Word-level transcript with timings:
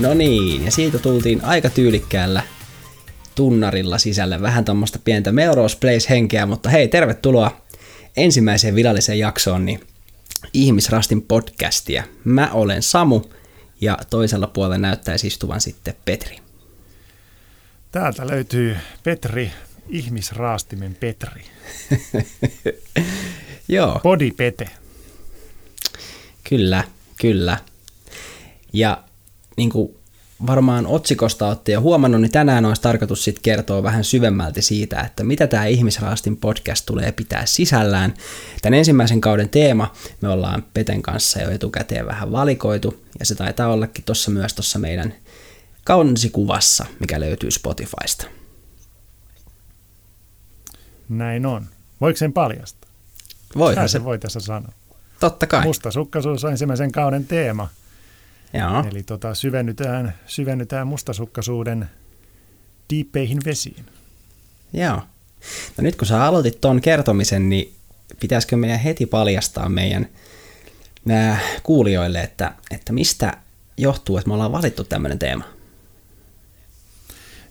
No 0.00 0.14
niin, 0.14 0.64
ja 0.64 0.70
siitä 0.70 0.98
tultiin 0.98 1.44
aika 1.44 1.70
tyylikkäällä 1.70 2.42
tunnarilla 3.34 3.98
sisälle 3.98 4.42
vähän 4.42 4.64
tuommoista 4.64 4.98
pientä 5.04 5.32
Melrose 5.32 5.78
Place-henkeä, 5.78 6.46
mutta 6.46 6.68
hei, 6.68 6.88
tervetuloa 6.88 7.60
ensimmäiseen 8.16 8.74
viralliseen 8.74 9.18
jaksoon, 9.18 9.66
niin 9.66 9.80
Ihmisrastin 10.52 11.22
podcastia. 11.22 12.04
Mä 12.24 12.50
olen 12.52 12.82
Samu, 12.82 13.22
ja 13.80 13.98
toisella 14.10 14.46
puolella 14.46 14.78
näyttäisi 14.78 15.26
istuvan 15.26 15.60
sitten 15.60 15.94
Petri. 16.04 16.38
Täältä 17.92 18.26
löytyy 18.26 18.76
Petri, 19.02 19.50
ihmisraastimen 19.88 20.94
Petri. 20.94 21.42
Joo. 23.68 24.00
Body 24.02 24.30
Pete. 24.30 24.70
Kyllä, 26.44 26.84
kyllä. 27.20 27.58
Ja 28.72 29.05
niin 29.56 29.70
kuin 29.70 29.96
varmaan 30.46 30.86
otsikosta 30.86 31.48
olette 31.48 31.72
jo 31.72 31.80
huomannut, 31.80 32.20
niin 32.20 32.32
tänään 32.32 32.64
olisi 32.64 32.82
tarkoitus 32.82 33.24
sitten 33.24 33.42
kertoa 33.42 33.82
vähän 33.82 34.04
syvemmälti 34.04 34.62
siitä, 34.62 35.00
että 35.00 35.24
mitä 35.24 35.46
tämä 35.46 35.66
Ihmisraastin 35.66 36.36
podcast 36.36 36.86
tulee 36.86 37.12
pitää 37.12 37.46
sisällään. 37.46 38.14
Tämän 38.62 38.78
ensimmäisen 38.78 39.20
kauden 39.20 39.48
teema 39.48 39.92
me 40.20 40.28
ollaan 40.28 40.64
Peten 40.74 41.02
kanssa 41.02 41.40
jo 41.40 41.50
etukäteen 41.50 42.06
vähän 42.06 42.32
valikoitu, 42.32 43.02
ja 43.18 43.26
se 43.26 43.34
taitaa 43.34 43.72
ollakin 43.72 44.04
tuossa 44.04 44.30
myös 44.30 44.54
tuossa 44.54 44.78
meidän 44.78 45.14
kausikuvassa, 45.84 46.86
mikä 47.00 47.20
löytyy 47.20 47.50
Spotifysta. 47.50 48.26
Näin 51.08 51.46
on. 51.46 51.66
Voiko 52.00 52.16
sen 52.16 52.32
paljastaa? 52.32 52.90
Voihan 53.58 53.88
se. 53.88 53.92
se. 53.92 54.04
voi 54.04 54.18
tässä 54.18 54.40
sanoa. 54.40 54.72
Totta 55.20 55.46
kai. 55.46 55.62
Mustasukkaisuus 55.62 56.44
on 56.44 56.50
ensimmäisen 56.50 56.92
kauden 56.92 57.24
teema. 57.24 57.68
Joo. 58.54 58.84
Eli 58.90 59.02
tota, 59.02 59.34
syvennytään, 59.34 60.14
syvennytään 60.26 60.86
mustasukkaisuuden 60.86 61.88
diippeihin 62.90 63.38
vesiin. 63.44 63.84
Joo. 64.72 64.96
No 65.76 65.82
nyt 65.82 65.96
kun 65.96 66.06
sä 66.06 66.24
aloitit 66.24 66.60
ton 66.60 66.80
kertomisen, 66.80 67.48
niin 67.48 67.74
pitäisikö 68.20 68.56
meidän 68.56 68.78
heti 68.78 69.06
paljastaa 69.06 69.68
meidän 69.68 70.06
nää 71.04 71.38
kuulijoille, 71.62 72.20
että, 72.20 72.52
että 72.70 72.92
mistä 72.92 73.36
johtuu, 73.76 74.18
että 74.18 74.28
me 74.28 74.34
ollaan 74.34 74.52
valittu 74.52 74.84
tämmöinen 74.84 75.18
teema? 75.18 75.44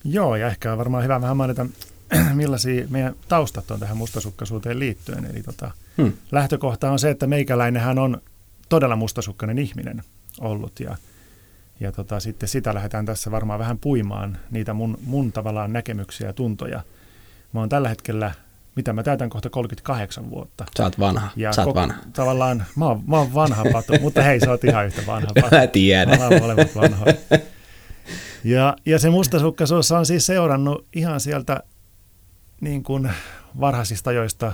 Joo, 0.04 0.36
ja 0.36 0.48
ehkä 0.48 0.72
on 0.72 0.78
varmaan 0.78 1.04
hyvä 1.04 1.22
vähän 1.22 1.38
mainita, 1.38 1.66
millaisia 2.34 2.86
meidän 2.90 3.16
taustat 3.28 3.72
on 3.72 3.80
tähän 3.80 3.98
mustasukkaisuuteen 3.98 4.80
liittyen. 4.80 5.26
Eli 5.26 5.44
tota, 5.44 5.72
Hmm. 5.98 6.14
lähtökohta 6.32 6.92
on 6.92 7.00
se, 7.00 7.10
että 7.10 7.28
meikäläinenhän 7.28 8.00
on 8.00 8.22
todella 8.70 8.96
mustasukkainen 8.96 9.60
ihminen 9.60 10.04
ollut 10.42 10.80
ja, 10.80 10.96
ja 11.80 11.92
tota, 11.92 12.20
sitten 12.20 12.50
sitä 12.50 12.74
lähdetään 12.74 13.06
tässä 13.06 13.32
varmaan 13.32 13.60
vähän 13.60 13.80
puimaan, 13.80 14.38
niitä 14.52 14.74
mun, 14.74 14.98
mun 15.06 15.32
tavallaan 15.32 15.74
näkemyksiä 15.74 16.28
ja 16.28 16.34
tuntoja. 16.34 16.82
Mä 17.54 17.60
oon 17.60 17.70
tällä 17.70 17.90
hetkellä, 17.90 18.32
mitä 18.76 18.94
mä 18.94 19.04
täytän 19.04 19.30
kohta 19.30 19.50
38 19.50 20.30
vuotta. 20.30 20.66
Sä 20.78 20.84
oot 20.84 21.00
vanha. 21.00 21.30
Ja 21.36 21.54
Sä 21.54 21.62
oot 21.62 21.66
koko- 21.66 21.80
vanha. 21.80 21.98
Tavallaan, 22.14 22.66
mä 22.76 22.86
oon, 22.86 23.04
mä 23.08 23.18
oon 23.18 23.34
vanha 23.34 23.64
patu, 23.74 23.94
mutta 24.02 24.22
hei, 24.22 24.40
sä 24.40 24.52
oot 24.52 24.64
ihan 24.64 24.86
yhtä 24.86 25.02
vanha 25.08 25.28
patu. 25.42 25.56
Mä 25.56 25.68
tiedän. 25.68 26.22
Ollaan 26.22 26.42
molemmat 26.42 26.76
vanhoja. 26.76 27.14
Ja, 28.44 28.76
ja 28.86 29.00
se 29.00 29.10
mustasukkaisuus 29.10 29.92
on 29.92 30.06
siis 30.06 30.26
seurannut 30.26 30.86
ihan 30.94 31.20
sieltä 31.20 31.64
niin 32.62 32.84
kuin 32.84 33.12
varhaisista 33.60 34.10
ajoista 34.10 34.54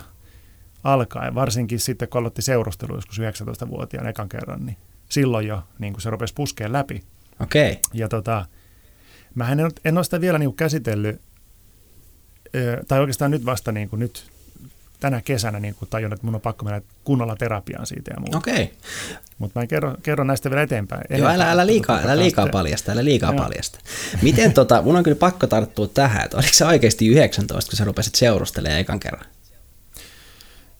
alkaen, 0.83 1.35
varsinkin 1.35 1.79
sitten 1.79 2.09
kun 2.09 2.19
aloitti 2.19 2.41
seurustelu 2.41 2.95
joskus 2.95 3.19
19-vuotiaan 3.19 4.07
ekan 4.07 4.29
kerran, 4.29 4.65
niin 4.65 4.77
silloin 5.11 5.47
jo 5.47 5.63
niin 5.79 5.93
kuin 5.93 6.01
se 6.01 6.09
rupesi 6.09 6.33
puskeen 6.33 6.73
läpi. 6.73 7.03
Okei. 7.39 7.79
Ja 7.93 8.07
tota, 8.09 8.45
mä 9.35 9.51
en, 9.51 9.59
en 9.85 9.97
ole 9.97 10.03
sitä 10.03 10.21
vielä 10.21 10.37
niin 10.37 10.49
kuin 10.49 10.55
käsitellyt, 10.57 11.21
ö, 12.55 12.83
tai 12.87 12.99
oikeastaan 12.99 13.31
nyt 13.31 13.45
vasta 13.45 13.71
niin 13.71 13.89
kuin 13.89 13.99
nyt 13.99 14.31
tänä 14.99 15.21
kesänä 15.21 15.59
niin 15.59 15.75
kuin 15.75 15.89
tajunnut, 15.89 16.17
että 16.17 16.25
mun 16.27 16.35
on 16.35 16.41
pakko 16.41 16.65
mennä 16.65 16.81
kunnolla 17.03 17.35
terapiaan 17.35 17.85
siitä 17.85 18.11
ja 18.13 18.19
muuta. 18.19 18.37
Okei. 18.37 18.73
Mutta 19.37 19.59
mä 19.59 19.61
en 19.61 19.67
kerro, 19.67 19.95
kerro 20.03 20.23
näistä 20.23 20.49
vielä 20.49 20.61
eteenpäin. 20.61 21.01
Joo, 21.09 21.29
älä, 21.29 21.51
älä 21.51 21.65
liikaa, 21.65 21.97
tota 21.97 22.11
älä 22.11 22.19
liikaa 22.19 22.45
sitten- 22.45 22.59
paljasta, 22.59 22.91
älä 22.91 23.03
liikaa 23.03 23.33
Joo. 23.33 23.43
paljasta. 23.43 23.79
Miten 24.21 24.53
tota, 24.53 24.81
mun 24.81 24.95
on 24.95 25.03
kyllä 25.03 25.15
pakko 25.17 25.47
tarttua 25.47 25.87
tähän, 25.87 26.25
että 26.25 26.37
oliko 26.37 26.53
se 26.53 26.65
oikeasti 26.65 27.07
19, 27.07 27.69
kun 27.71 27.77
sä 27.77 27.83
rupesit 27.85 28.15
seurustelemaan 28.15 28.79
ekan 28.79 28.99
kerran? 28.99 29.25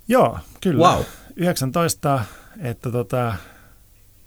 Joo, 0.08 0.40
kyllä. 0.62 0.88
Wow. 0.88 1.04
19, 1.36 2.26
että 2.60 2.92
tota, 2.92 3.36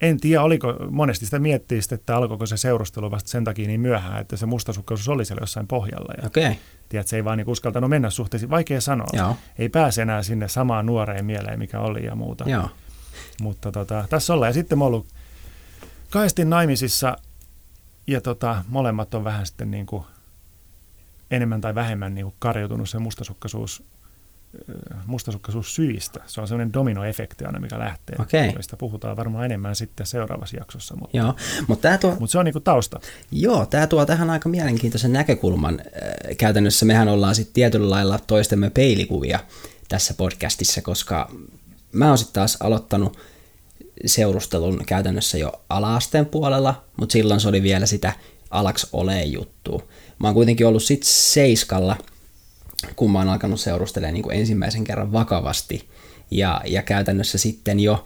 en 0.00 0.20
tiedä, 0.20 0.42
oliko, 0.42 0.74
monesti 0.90 1.24
sitä 1.24 1.38
miettii 1.38 1.80
että 1.92 2.16
alkoiko 2.16 2.46
se 2.46 2.56
seurustelu 2.56 3.10
vasta 3.10 3.30
sen 3.30 3.44
takia 3.44 3.66
niin 3.66 3.80
myöhään, 3.80 4.20
että 4.20 4.36
se 4.36 4.46
mustasukkaisuus 4.46 5.08
oli 5.08 5.24
siellä 5.24 5.42
jossain 5.42 5.66
pohjalla. 5.66 6.14
Ja. 6.22 6.26
Okay. 6.26 6.54
tiedät, 6.88 7.06
se 7.06 7.16
ei 7.16 7.24
vaan 7.24 7.38
niin 7.38 7.50
uskaltanut 7.50 7.90
mennä 7.90 8.10
suhteisiin. 8.10 8.50
Vaikea 8.50 8.80
sanoa. 8.80 9.06
Joo. 9.12 9.36
Ei 9.58 9.68
pääse 9.68 10.02
enää 10.02 10.22
sinne 10.22 10.48
samaan 10.48 10.86
nuoreen 10.86 11.24
mieleen, 11.24 11.58
mikä 11.58 11.80
oli 11.80 12.04
ja 12.04 12.14
muuta. 12.14 12.44
Joo. 12.50 12.68
Mutta 13.40 13.72
tota, 13.72 14.04
tässä 14.10 14.34
ollaan. 14.34 14.48
Ja 14.48 14.54
sitten 14.54 14.78
mä 14.78 14.84
ollut 14.84 15.06
kahdesti 16.10 16.44
naimisissa 16.44 17.16
ja 18.06 18.20
tota, 18.20 18.64
molemmat 18.68 19.14
on 19.14 19.24
vähän 19.24 19.46
sitten 19.46 19.70
niin 19.70 19.86
kuin 19.86 20.04
enemmän 21.30 21.60
tai 21.60 21.74
vähemmän 21.74 22.14
niin 22.14 22.24
kuin 22.24 22.34
karjutunut 22.38 22.88
se 22.88 22.98
mustasukkaisuus, 22.98 23.82
mustasukkaisuus 25.06 25.74
syistä. 25.74 26.20
Se 26.26 26.40
on 26.40 26.48
sellainen 26.48 26.72
dominoefekti 26.72 27.44
aina, 27.44 27.60
mikä 27.60 27.78
lähtee. 27.78 28.16
Okei. 28.20 28.50
Joista 28.54 28.76
puhutaan 28.76 29.16
varmaan 29.16 29.44
enemmän 29.44 29.76
sitten 29.76 30.06
seuraavassa 30.06 30.56
jaksossa. 30.56 30.96
Mutta, 30.96 31.16
Joo, 31.16 31.34
mutta 31.66 31.82
tämä 31.82 31.98
tuo, 31.98 32.16
mutta 32.20 32.32
se 32.32 32.38
on 32.38 32.44
niin 32.44 32.52
kuin 32.52 32.62
tausta. 32.62 33.00
joo, 33.32 33.66
tää 33.66 33.86
tuo 33.86 34.06
tähän 34.06 34.30
aika 34.30 34.48
mielenkiintoisen 34.48 35.12
näkökulman. 35.12 35.80
Äh, 35.80 36.36
Käytännössä 36.38 36.86
mehän 36.86 37.08
ollaan 37.08 37.34
sitten 37.34 37.54
tietyllä 37.54 37.90
lailla 37.90 38.18
toistemme 38.26 38.70
peilikuvia 38.70 39.38
tässä 39.88 40.14
podcastissa, 40.14 40.82
koska 40.82 41.30
mä 41.92 42.08
oon 42.08 42.18
sitten 42.18 42.34
taas 42.34 42.56
aloittanut 42.60 43.18
seurustelun 44.06 44.82
käytännössä 44.86 45.38
jo 45.38 45.52
alaasteen 45.68 46.26
puolella, 46.26 46.84
mutta 46.96 47.12
silloin 47.12 47.40
se 47.40 47.48
oli 47.48 47.62
vielä 47.62 47.86
sitä 47.86 48.12
alaks 48.50 48.86
ole 48.92 49.24
juttua. 49.24 49.82
Mä 50.18 50.28
oon 50.28 50.34
kuitenkin 50.34 50.66
ollut 50.66 50.82
sitten 50.82 51.08
seiskalla, 51.10 51.96
kun 52.96 53.10
mä 53.10 53.18
oon 53.18 53.28
alkanut 53.28 53.60
seurustelemaan 53.60 54.14
niin 54.14 54.40
ensimmäisen 54.40 54.84
kerran 54.84 55.12
vakavasti. 55.12 55.88
Ja, 56.30 56.60
ja 56.64 56.82
käytännössä 56.82 57.38
sitten 57.38 57.80
jo 57.80 58.04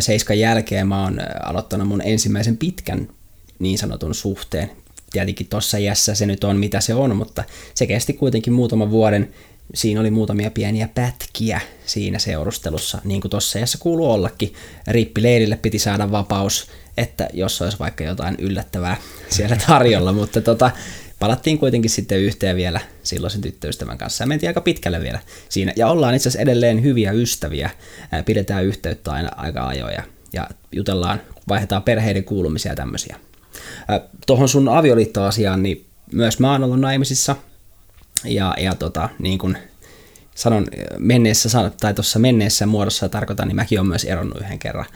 seiskan 0.00 0.38
jälkeen 0.38 0.88
mä 0.88 1.02
oon 1.02 1.20
aloittanut 1.42 1.88
mun 1.88 2.02
ensimmäisen 2.04 2.56
pitkän 2.56 3.08
niin 3.58 3.78
sanotun 3.78 4.14
suhteen. 4.14 4.70
Tietenkin 5.12 5.46
tuossa 5.48 5.78
iässä 5.78 6.14
se 6.14 6.26
nyt 6.26 6.44
on 6.44 6.56
mitä 6.56 6.80
se 6.80 6.94
on, 6.94 7.16
mutta 7.16 7.44
se 7.74 7.86
kesti 7.86 8.12
kuitenkin 8.12 8.52
muutaman 8.52 8.90
vuoden. 8.90 9.30
Siinä 9.74 10.00
oli 10.00 10.10
muutamia 10.10 10.50
pieniä 10.50 10.88
pätkiä 10.94 11.60
siinä 11.86 12.18
seurustelussa, 12.18 12.98
niin 13.04 13.20
kuin 13.20 13.30
tuossa 13.30 13.58
iässä 13.58 13.78
kuuluu 13.78 14.10
ollakin. 14.10 14.54
Rippileirille 14.86 15.56
piti 15.56 15.78
saada 15.78 16.10
vapaus, 16.10 16.66
että 16.96 17.28
jos 17.32 17.62
olisi 17.62 17.78
vaikka 17.78 18.04
jotain 18.04 18.36
yllättävää 18.38 18.96
siellä 19.28 19.56
tarjolla, 19.66 20.12
mutta 20.20 20.40
tota, 20.40 20.70
palattiin 21.18 21.58
kuitenkin 21.58 21.90
sitten 21.90 22.20
yhteen 22.20 22.56
vielä 22.56 22.80
silloisen 23.02 23.40
tyttöystävän 23.40 23.98
kanssa 23.98 24.24
ja 24.24 24.28
mentiin 24.28 24.50
aika 24.50 24.60
pitkälle 24.60 25.00
vielä 25.00 25.20
siinä. 25.48 25.72
Ja 25.76 25.88
ollaan 25.88 26.14
itse 26.14 26.28
asiassa 26.28 26.42
edelleen 26.42 26.82
hyviä 26.82 27.12
ystäviä, 27.12 27.70
Ää, 28.12 28.22
pidetään 28.22 28.64
yhteyttä 28.64 29.12
aina 29.12 29.28
aika 29.36 29.66
ajoin 29.66 29.94
ja, 29.94 30.48
jutellaan, 30.72 31.20
vaihdetaan 31.48 31.82
perheiden 31.82 32.24
kuulumisia 32.24 32.72
ja 32.72 32.76
tämmöisiä. 32.76 33.16
Tuohon 34.26 34.48
sun 34.48 34.68
avioliittoasiaan, 34.68 35.62
niin 35.62 35.86
myös 36.12 36.38
mä 36.40 36.52
oon 36.52 36.64
ollut 36.64 36.80
naimisissa 36.80 37.36
ja, 38.24 38.54
ja 38.58 38.74
tota, 38.74 39.08
niin 39.18 39.38
kuin 39.38 39.58
sanon 40.34 40.66
menneessä, 40.98 41.70
tai 41.80 41.94
tuossa 41.94 42.18
menneessä 42.18 42.66
muodossa 42.66 43.08
tarkoitan, 43.08 43.48
niin 43.48 43.56
mäkin 43.56 43.80
olen 43.80 43.88
myös 43.88 44.04
eronnut 44.04 44.40
yhden 44.40 44.58
kerran. 44.58 44.86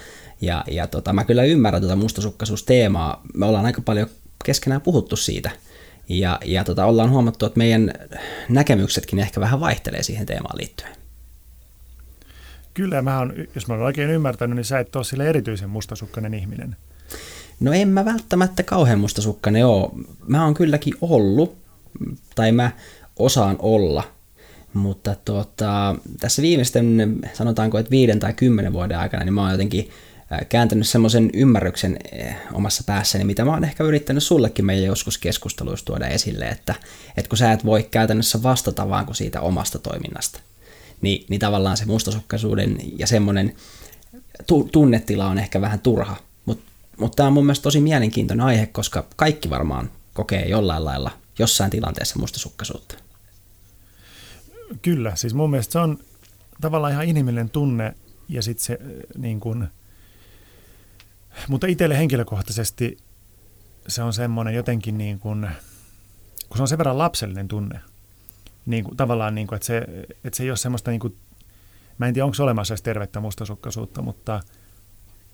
Ja, 0.40 0.64
ja 0.70 0.86
tota, 0.86 1.12
mä 1.12 1.24
kyllä 1.24 1.42
ymmärrän 1.42 1.82
tuota 1.82 1.96
mustasukkaisuusteemaa. 1.96 3.22
Me 3.34 3.46
ollaan 3.46 3.66
aika 3.66 3.80
paljon 3.80 4.06
keskenään 4.44 4.80
puhuttu 4.80 5.16
siitä. 5.16 5.50
Ja, 6.10 6.38
ja 6.44 6.64
tota, 6.64 6.84
ollaan 6.84 7.10
huomattu, 7.10 7.46
että 7.46 7.58
meidän 7.58 7.92
näkemyksetkin 8.48 9.18
ehkä 9.18 9.40
vähän 9.40 9.60
vaihtelee 9.60 10.02
siihen 10.02 10.26
teemaan 10.26 10.58
liittyen. 10.58 10.96
Kyllä, 12.74 13.02
mä 13.02 13.18
oon, 13.18 13.32
jos 13.54 13.66
mä 13.68 13.74
olen 13.74 13.86
oikein 13.86 14.10
ymmärtänyt, 14.10 14.56
niin 14.56 14.64
sä 14.64 14.78
et 14.78 14.96
ole 14.96 15.04
sille 15.04 15.28
erityisen 15.28 15.70
mustasukkainen 15.70 16.34
ihminen. 16.34 16.76
No 17.60 17.72
en 17.72 17.88
mä 17.88 18.04
välttämättä 18.04 18.62
kauhean 18.62 19.00
mustasukkainen 19.00 19.66
oo. 19.66 19.94
Mä 20.26 20.44
oon 20.44 20.54
kylläkin 20.54 20.94
ollut, 21.00 21.56
tai 22.34 22.52
mä 22.52 22.70
osaan 23.16 23.56
olla, 23.58 24.02
mutta 24.74 25.16
tota, 25.24 25.96
tässä 26.20 26.42
viimeisten, 26.42 27.18
sanotaanko, 27.32 27.78
että 27.78 27.90
viiden 27.90 28.18
tai 28.20 28.32
kymmenen 28.32 28.72
vuoden 28.72 28.98
aikana, 28.98 29.24
niin 29.24 29.34
mä 29.34 29.42
oon 29.42 29.50
jotenkin 29.50 29.90
kääntänyt 30.48 30.88
semmoisen 30.88 31.30
ymmärryksen 31.34 31.96
eh, 32.12 32.36
omassa 32.52 32.84
päässäni, 32.86 33.24
mitä 33.24 33.44
mä 33.44 33.50
oon 33.50 33.64
ehkä 33.64 33.84
yrittänyt 33.84 34.22
sullekin 34.22 34.64
meidän 34.64 34.84
joskus 34.84 35.18
keskusteluissa 35.18 35.86
tuoda 35.86 36.06
esille, 36.06 36.48
että, 36.48 36.74
että 37.16 37.28
kun 37.28 37.38
sä 37.38 37.52
et 37.52 37.64
voi 37.64 37.82
käytännössä 37.82 38.42
vastata 38.42 38.88
vaan 38.88 39.06
kuin 39.06 39.16
siitä 39.16 39.40
omasta 39.40 39.78
toiminnasta, 39.78 40.40
niin, 41.00 41.26
niin 41.28 41.40
tavallaan 41.40 41.76
se 41.76 41.86
mustasukkaisuuden 41.86 42.76
ja 42.98 43.06
semmoinen 43.06 43.54
tu- 44.46 44.68
tunnetila 44.72 45.26
on 45.26 45.38
ehkä 45.38 45.60
vähän 45.60 45.80
turha, 45.80 46.16
mutta 46.46 46.70
mutta 47.00 47.16
tämä 47.16 47.26
on 47.26 47.32
mun 47.32 47.46
mielestä 47.46 47.62
tosi 47.62 47.80
mielenkiintoinen 47.80 48.46
aihe, 48.46 48.66
koska 48.66 49.06
kaikki 49.16 49.50
varmaan 49.50 49.90
kokee 50.14 50.48
jollain 50.48 50.84
lailla 50.84 51.10
jossain 51.38 51.70
tilanteessa 51.70 52.18
mustasukkaisuutta. 52.18 52.94
Kyllä, 54.82 55.16
siis 55.16 55.34
mun 55.34 55.50
mielestä 55.50 55.72
se 55.72 55.78
on 55.78 55.98
tavallaan 56.60 56.92
ihan 56.92 57.04
inhimillinen 57.04 57.50
tunne 57.50 57.94
ja 58.28 58.42
sitten 58.42 58.64
se 58.64 58.78
niin 59.18 59.40
kuin, 59.40 59.68
mutta 61.48 61.66
itselle 61.66 61.98
henkilökohtaisesti 61.98 62.96
se 63.88 64.02
on 64.02 64.12
semmoinen 64.12 64.54
jotenkin 64.54 64.98
niin 64.98 65.18
kuin, 65.18 65.48
kun 66.48 66.56
se 66.56 66.62
on 66.62 66.68
sen 66.68 66.78
verran 66.78 66.98
lapsellinen 66.98 67.48
tunne, 67.48 67.80
niin 68.66 68.84
kuin, 68.84 68.96
tavallaan 68.96 69.34
niin 69.34 69.46
kuin, 69.46 69.56
että, 69.56 69.66
se, 69.66 69.78
että 70.24 70.36
se 70.36 70.42
ei 70.42 70.50
ole 70.50 70.56
semmoista 70.56 70.90
niin 70.90 71.00
kuin, 71.00 71.16
mä 71.98 72.06
en 72.06 72.14
tiedä 72.14 72.24
onko 72.24 72.34
se 72.34 72.42
olemassa 72.42 72.74
edes 72.74 72.82
tervettä 72.82 73.20
mustasukkaisuutta, 73.20 74.02
mutta 74.02 74.40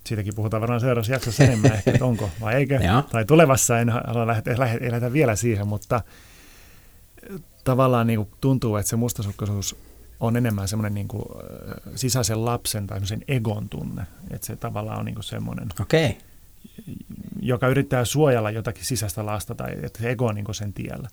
siitäkin 0.07 0.35
puhutaan 0.35 0.61
varmaan 0.61 0.81
seuraavassa 0.81 1.13
jaksossa 1.13 1.43
enemmän 1.43 1.73
ehkä, 1.73 1.91
että 1.91 2.05
onko 2.05 2.29
vai 2.41 2.55
eikö, 2.55 2.79
tai 3.11 3.25
tulevassa 3.25 3.79
en 3.79 3.89
halua 3.89 4.27
lähteä, 4.27 4.55
lähteä 4.91 5.13
vielä 5.13 5.35
siihen, 5.35 5.67
mutta 5.67 6.01
tavallaan 7.63 8.07
niin 8.07 8.19
kuin 8.19 8.29
tuntuu, 8.41 8.75
että 8.75 8.89
se 8.89 8.95
mustasukkaisuus 8.95 9.86
on 10.19 10.37
enemmän 10.37 10.67
semmoinen 10.67 10.93
niin 10.93 11.07
kuin, 11.07 11.25
sisäisen 11.95 12.45
lapsen 12.45 12.87
tai 12.87 13.05
sen 13.05 13.23
egon 13.27 13.69
tunne. 13.69 14.03
Että 14.31 14.47
se 14.47 14.55
tavallaan 14.55 14.99
on 14.99 15.05
niin 15.05 15.15
kuin 15.15 15.23
semmoinen, 15.23 15.67
okay. 15.81 16.13
joka 17.41 17.67
yrittää 17.67 18.05
suojella 18.05 18.51
jotakin 18.51 18.85
sisäistä 18.85 19.25
lasta 19.25 19.55
tai 19.55 19.71
että 19.83 20.01
se 20.01 20.09
ego 20.09 20.25
on 20.25 20.35
niin 20.35 20.45
kuin 20.45 20.55
sen 20.55 20.73
tiellä. 20.73 21.09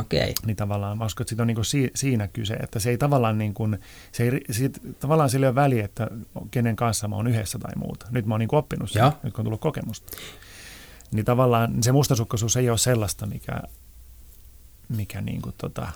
Okay. 0.00 0.32
Niin 0.46 0.56
tavallaan 0.56 0.98
mä 0.98 1.04
uskon, 1.04 1.24
että 1.24 1.28
siitä 1.28 1.42
on 1.42 1.46
niin 1.46 1.54
kuin 1.54 1.90
siinä 1.94 2.28
kyse, 2.28 2.54
että 2.54 2.78
se 2.78 2.90
ei 2.90 2.98
tavallaan 2.98 3.38
niin 3.38 3.54
kuin, 3.54 3.78
se 4.12 4.22
ei, 4.22 4.40
siitä, 4.50 4.80
tavallaan 5.00 5.30
sillä 5.30 5.46
ei 5.46 5.48
ole 5.48 5.54
väliä, 5.54 5.84
että 5.84 6.08
kenen 6.50 6.76
kanssa 6.76 7.08
mä 7.08 7.16
oon 7.16 7.26
yhdessä 7.26 7.58
tai 7.58 7.72
muuta. 7.76 8.06
Nyt 8.10 8.26
mä 8.26 8.34
oon 8.34 8.40
niin 8.40 8.48
kuin 8.48 8.58
oppinut 8.58 8.90
sen, 8.90 9.04
nyt 9.22 9.34
kun 9.34 9.40
on 9.40 9.44
tullut 9.44 9.60
kokemusta. 9.60 10.16
Niin 11.12 11.24
tavallaan 11.24 11.82
se 11.82 11.92
mustasukkaisuus 11.92 12.56
ei 12.56 12.70
ole 12.70 12.78
sellaista, 12.78 13.26
mikä, 13.26 13.62
mikä 14.88 15.20
niin 15.20 15.42
kuin 15.42 15.54
tota, 15.58 15.88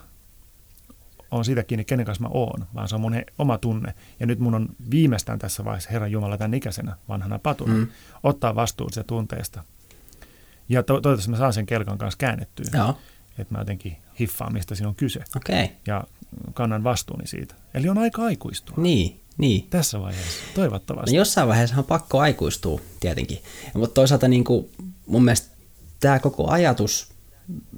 on 1.32 1.44
siitä 1.44 1.62
kiinni, 1.62 1.84
kenen 1.84 2.06
kanssa 2.06 2.23
mä 2.23 2.29
oon, 2.32 2.67
vaan 2.75 2.88
se 2.88 2.94
on 2.94 3.00
mun 3.00 3.12
he, 3.12 3.26
oma 3.38 3.58
tunne. 3.58 3.94
Ja 4.20 4.26
nyt 4.26 4.38
mun 4.38 4.55
on 4.55 4.69
viimeistään 4.90 5.38
tässä 5.38 5.64
vaiheessa, 5.64 5.90
Herran 5.90 6.12
Jumala 6.12 6.38
tämän 6.38 6.55
ikäisenä, 6.55 6.96
vanhana 7.08 7.38
patuna, 7.38 7.75
mm. 7.75 7.87
ottaa 8.23 8.55
vastuun 8.55 8.93
siitä 8.93 9.06
tunteesta. 9.06 9.64
Ja 10.69 10.82
to- 10.82 11.00
toivottavasti 11.00 11.31
mä 11.31 11.37
saan 11.37 11.52
sen 11.52 11.67
kelkan 11.67 11.99
kanssa 11.99 12.19
käännettyä. 12.19 12.64
Joo. 12.75 12.99
Että 13.38 13.55
mä 13.55 13.61
jotenkin 13.61 13.96
hiffaan, 14.20 14.52
mistä 14.52 14.75
siinä 14.75 14.88
on 14.88 14.94
kyse. 14.94 15.20
Okay. 15.37 15.69
Ja 15.87 16.05
kannan 16.55 16.84
vastuuni 16.84 17.26
siitä. 17.26 17.55
Eli 17.75 17.88
on 17.88 17.99
aika 17.99 18.23
aikuistua. 18.25 18.76
Niin, 18.79 19.20
niin. 19.38 19.67
Tässä 19.70 20.00
vaiheessa, 20.00 20.40
toivottavasti. 20.55 21.11
No 21.11 21.17
jossain 21.17 21.49
vaiheessa 21.49 21.76
on 21.79 21.84
pakko 21.84 22.20
aikuistua 22.20 22.81
tietenkin. 23.00 23.38
Mutta 23.75 23.94
toisaalta 23.94 24.29
niin 24.29 24.44
kuin, 24.44 24.70
mun 25.06 25.25
mielestä 25.25 25.56
tämä 26.00 26.19
koko 26.19 26.50
ajatus 26.50 27.12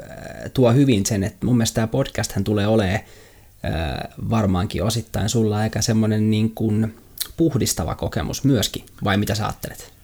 äh, 0.03 0.09
tuo 0.55 0.73
hyvin 0.73 1.07
sen, 1.07 1.25
että 1.25 1.47
mun 1.47 1.57
mielestä 1.57 1.75
tämä 1.75 1.87
podcast 1.87 2.33
tulee 2.45 2.67
olemaan 2.67 3.01
varmaankin 4.31 4.85
osittain 4.85 5.29
sulla 5.29 5.57
aika 5.57 5.83
semmoinen 5.83 6.31
niin 6.31 6.55
kuin 6.55 6.95
puhdistava 7.37 7.95
kokemus 7.95 8.45
myöskin, 8.45 8.85
vai 9.05 9.17
mitä 9.17 9.35
sä 9.35 9.45
ajattelet? 9.45 9.95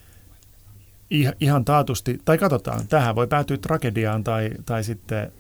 Ihan 1.41 1.65
taatusti, 1.65 2.21
tai 2.25 2.39
katsotaan, 2.39 2.89
tähän 2.89 3.15
voi 3.15 3.27
päätyä 3.27 3.57
tragediaan 3.57 4.25
tai, 4.25 4.51
tai 4.67 4.85
sitten 4.85 5.33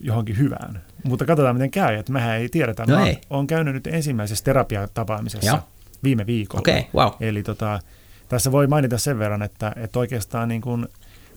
johonkin 0.00 0.38
hyvään. 0.38 0.82
Mutta 1.04 1.24
katsotaan 1.24 1.56
miten 1.56 1.70
käy, 1.70 1.94
että 1.94 2.12
mehän 2.12 2.36
ei 2.36 2.48
tiedetä. 2.48 2.84
No 2.86 2.96
Mä 2.96 3.06
ei. 3.06 3.18
olen 3.30 3.46
käynyt 3.46 3.74
nyt 3.74 3.86
ensimmäisessä 3.86 4.44
terapiatapaamisessa 4.44 5.46
Joo. 5.46 5.58
viime 6.02 6.26
viikolla. 6.26 6.60
Okay, 6.60 6.82
wow. 6.94 7.10
Eli 7.20 7.42
tota, 7.42 7.80
tässä 8.28 8.52
voi 8.52 8.66
mainita 8.66 8.98
sen 8.98 9.18
verran, 9.18 9.42
että, 9.42 9.72
että 9.76 9.98
oikeastaan 9.98 10.48
niin 10.48 10.60
kun, 10.60 10.88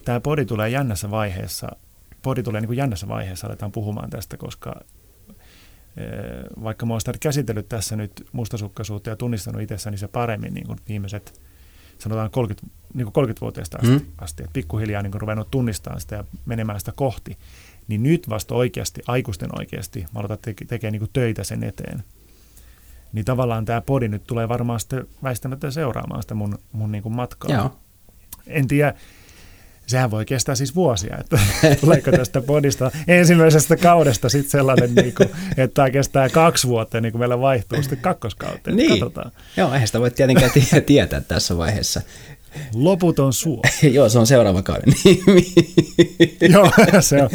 tämä 0.05 0.19
podi 0.19 0.45
tulee 0.45 0.69
jännässä 0.69 1.11
vaiheessa, 1.11 1.69
podi 2.21 2.43
tulee 2.43 2.61
niin 2.61 2.67
kuin 2.67 2.77
jännässä 2.77 3.07
vaiheessa, 3.07 3.47
aletaan 3.47 3.71
puhumaan 3.71 4.09
tästä, 4.09 4.37
koska 4.37 4.75
vaikka 6.63 6.85
mä 6.85 6.93
oon 6.93 7.01
sitä 7.01 7.13
käsitellyt 7.19 7.69
tässä 7.69 7.95
nyt 7.95 8.27
mustasukkaisuutta 8.31 9.09
ja 9.09 9.15
tunnistanut 9.15 9.61
itsessäni 9.61 9.97
se 9.97 10.07
paremmin 10.07 10.53
niin 10.53 10.67
kuin 10.67 10.79
viimeiset, 10.89 11.41
sanotaan 11.97 12.31
30, 12.31 12.67
niin 12.93 13.11
kuin 13.11 13.29
30-vuotiaasta 13.29 13.77
asti, 13.77 13.97
mm. 13.97 14.05
asti 14.17 14.43
että 14.43 14.53
pikkuhiljaa 14.53 15.01
niin 15.01 15.11
kuin 15.11 15.21
ruvennut 15.21 15.51
tunnistamaan 15.51 16.01
sitä 16.01 16.15
ja 16.15 16.23
menemään 16.45 16.79
sitä 16.79 16.91
kohti, 16.95 17.37
niin 17.87 18.03
nyt 18.03 18.29
vasta 18.29 18.55
oikeasti, 18.55 19.01
aikuisten 19.07 19.59
oikeasti, 19.59 19.99
mä 19.99 20.19
aloitan 20.19 20.37
te- 20.41 20.53
tekemään 20.67 20.91
niin 20.91 20.99
kuin 20.99 21.11
töitä 21.13 21.43
sen 21.43 21.63
eteen. 21.63 22.03
Niin 23.13 23.25
tavallaan 23.25 23.65
tämä 23.65 23.81
podi 23.81 24.07
nyt 24.07 24.23
tulee 24.23 24.49
varmaan 24.49 24.79
sitten 24.79 25.07
väistämättä 25.23 25.71
seuraamaan 25.71 26.21
sitä 26.21 26.33
mun, 26.33 26.59
mun 26.71 26.91
niin 26.91 27.03
kuin 27.03 27.15
matkaa. 27.15 27.55
Joo. 27.55 27.79
En 28.47 28.67
tiedä, 28.67 28.93
sehän 29.87 30.11
voi 30.11 30.25
kestää 30.25 30.55
siis 30.55 30.75
vuosia, 30.75 31.17
että 31.19 31.39
tuleeko 31.81 32.11
tästä 32.11 32.41
podista 32.41 32.91
ensimmäisestä 33.07 33.77
kaudesta 33.77 34.29
sitten 34.29 34.51
sellainen, 34.51 34.95
niin 34.95 35.13
kuin, 35.15 35.29
että 35.57 35.73
tämä 35.73 35.89
kestää 35.89 36.29
kaksi 36.29 36.67
vuotta 36.67 37.01
niin 37.01 37.11
kuin 37.11 37.19
meillä 37.19 37.39
vaihtuu 37.39 37.81
sitten 37.81 37.99
kakkoskauteen. 37.99 38.77
Niin. 38.77 38.89
Katsotaan. 38.89 39.31
Joo, 39.57 39.73
eihän 39.73 39.87
sitä 39.87 39.99
voi 39.99 40.11
tietenkään 40.11 40.51
tietää 40.85 41.21
tässä 41.21 41.57
vaiheessa. 41.57 42.01
Loputon 42.73 43.33
suo. 43.33 43.61
Joo, 43.93 44.09
se 44.09 44.19
on 44.19 44.27
seuraava 44.27 44.61
kauden 44.61 44.93
nimi. 45.03 45.53
Joo, 46.53 46.71
se 47.01 47.23
on 47.23 47.29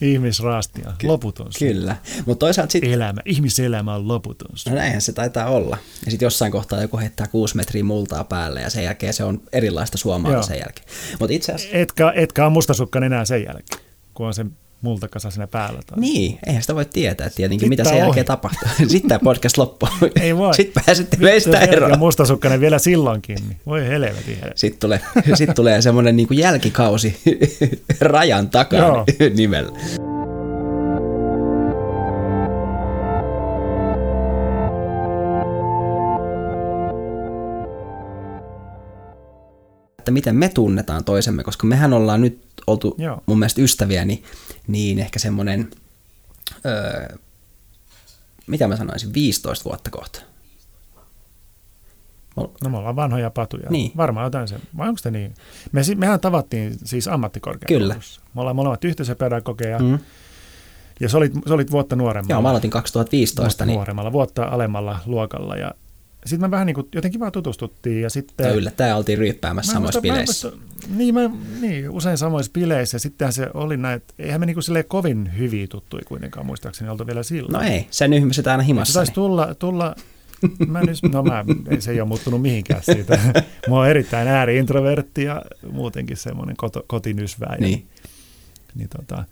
ihmisraastia. 0.00 0.92
Loputon 1.02 1.46
suo. 1.52 1.68
Kyllä, 1.68 1.96
mutta 2.26 2.46
toisaalta 2.46 2.72
sitten... 2.72 2.92
Elämä, 2.92 3.20
ihmiselämä 3.24 3.94
on 3.94 4.08
loputon 4.08 4.50
suo. 4.54 4.72
No 4.72 4.78
näinhän 4.78 5.00
se 5.00 5.12
taitaa 5.12 5.46
olla. 5.46 5.78
Ja 6.04 6.10
sitten 6.10 6.26
jossain 6.26 6.52
kohtaa 6.52 6.82
joku 6.82 6.98
heittää 6.98 7.26
kuusi 7.26 7.56
metriä 7.56 7.84
multaa 7.84 8.24
päälle 8.24 8.60
ja 8.60 8.70
sen 8.70 8.84
jälkeen 8.84 9.14
se 9.14 9.24
on 9.24 9.42
erilaista 9.52 9.98
suomaa 9.98 10.42
sen 10.42 10.58
jälkeen. 10.58 10.86
Mutta 11.20 11.34
itse 11.34 11.52
asiassa... 11.52 11.76
Etkä, 11.76 12.12
etkä 12.16 12.46
on 12.46 12.52
mustasukkan 12.52 13.02
enää 13.02 13.24
sen 13.24 13.44
jälkeen, 13.44 13.80
kun 14.14 14.26
on 14.26 14.34
se 14.34 14.46
multakasa 14.80 15.30
siinä 15.30 15.46
päällä. 15.46 15.80
Tai. 15.86 15.98
Niin, 16.00 16.38
eihän 16.46 16.62
sitä 16.62 16.74
voi 16.74 16.84
tietää 16.84 17.30
tietenkin, 17.30 17.60
Sitten 17.66 17.68
mitä 17.68 17.84
sen 17.84 17.98
jälkeen 17.98 18.18
ohi. 18.20 18.24
tapahtuu. 18.24 18.68
Sitten 18.88 19.08
tämä 19.08 19.18
podcast 19.18 19.58
loppuu. 19.58 19.88
Ei 20.20 20.36
voi. 20.36 20.54
Sitten 20.54 20.82
pääsette 20.86 21.16
meistä 21.16 21.58
eroon. 21.60 21.90
Ja 21.90 21.98
mustasukkainen 21.98 22.60
vielä 22.60 22.78
silloinkin. 22.78 23.38
Niin 23.48 23.60
voi 23.66 23.88
helvetin. 23.88 24.38
Sitten 24.54 24.80
tulee, 24.80 25.00
sitten 25.34 25.56
tulee 25.56 25.82
semmoinen 25.82 26.16
niin 26.16 26.28
kuin 26.28 26.38
jälkikausi 26.38 27.20
rajan 28.00 28.50
takana 28.50 29.04
nimellä. 29.36 29.72
että 39.98 40.10
miten 40.14 40.36
me 40.36 40.48
tunnetaan 40.48 41.04
toisemme, 41.04 41.44
koska 41.44 41.66
mehän 41.66 41.92
ollaan 41.92 42.20
nyt 42.20 42.47
oltu 42.70 42.94
Joo. 42.98 43.22
mun 43.26 43.38
mielestä 43.38 43.62
ystäviä, 43.62 44.04
niin, 44.04 44.22
niin 44.66 44.98
ehkä 44.98 45.18
semmoinen, 45.18 45.70
öö, 46.66 47.16
mitä 48.46 48.68
mä 48.68 48.76
sanoisin, 48.76 49.14
15 49.14 49.64
vuotta 49.64 49.90
kohta. 49.90 50.20
No 52.36 52.70
me 52.70 52.78
ollaan 52.78 52.96
vanhoja 52.96 53.30
patuja. 53.30 53.70
Niin. 53.70 53.92
Varmaan 53.96 54.24
jotain 54.24 54.48
sen. 54.48 54.60
Vai 54.76 54.88
onko 54.88 54.98
se 54.98 55.10
niin? 55.10 55.34
Me, 55.72 55.82
mehän 55.96 56.20
tavattiin 56.20 56.76
siis 56.84 57.08
ammattikorkeakoulussa. 57.08 58.20
Kyllä. 58.20 58.30
Me 58.34 58.40
ollaan 58.40 58.56
molemmat 58.56 58.84
yhteisöpedagogeja. 58.84 59.78
Mm. 59.78 59.98
Ja 61.00 61.08
sä 61.08 61.18
olit, 61.18 61.32
sä 61.48 61.54
olit 61.54 61.70
vuotta 61.70 61.96
nuoremmalla. 61.96 62.34
Joo, 62.34 62.42
mä 62.42 62.50
aloitin 62.50 62.70
2015. 62.70 63.42
Vuotta 63.42 63.66
niin... 63.66 63.74
nuoremmalla, 63.74 64.12
vuotta 64.12 64.44
alemmalla 64.44 64.98
luokalla. 65.06 65.56
Ja 65.56 65.70
sitten 66.26 66.48
me 66.48 66.50
vähän 66.50 66.66
niin 66.66 66.74
kuin, 66.74 66.88
jotenkin 66.94 67.20
vaan 67.20 67.32
tutustuttiin 67.32 68.02
ja 68.02 68.10
sitten... 68.10 68.46
Ja 68.46 68.52
yllättäen 68.52 68.96
oltiin 68.96 69.18
ryyppäämässä 69.18 69.72
samoissa 69.72 70.00
bileissä. 70.00 70.52
niin, 70.96 71.14
mä, 71.14 71.30
niin, 71.60 71.90
usein 71.90 72.18
samoissa 72.18 72.52
bileissä 72.52 72.94
ja 72.94 73.00
sittenhän 73.00 73.32
se 73.32 73.46
oli 73.54 73.76
näin, 73.76 73.96
että 73.96 74.14
eihän 74.18 74.40
me 74.40 74.46
niin 74.46 74.54
kuin 74.54 74.84
kovin 74.88 75.38
hyviä 75.38 75.66
tuttui 75.66 76.00
kuitenkaan 76.04 76.46
muistaakseni 76.46 76.90
oltu 76.90 77.06
vielä 77.06 77.22
silloin. 77.22 77.52
No 77.52 77.60
ei, 77.60 77.86
sen 77.90 78.12
ihmiset 78.12 78.46
aina 78.46 78.62
himassa. 78.62 78.92
Se 78.92 78.98
taisi 78.98 79.12
tulla, 79.12 79.54
tulla 79.54 79.94
mä 80.66 80.80
nyt, 80.80 80.98
no 81.12 81.22
mä, 81.22 81.44
se 81.78 81.90
ei 81.90 82.00
ole 82.00 82.08
muuttunut 82.08 82.42
mihinkään 82.42 82.82
siitä. 82.82 83.18
Mä 83.68 83.74
oon 83.74 83.88
erittäin 83.88 84.28
ääri-introvertti 84.28 85.24
ja 85.24 85.42
muutenkin 85.72 86.16
semmoinen 86.16 86.56
koto, 86.56 86.84
kotinysväinen. 86.86 87.70
Niin. 87.70 87.86
niin 88.74 88.88
tota, 88.88 89.24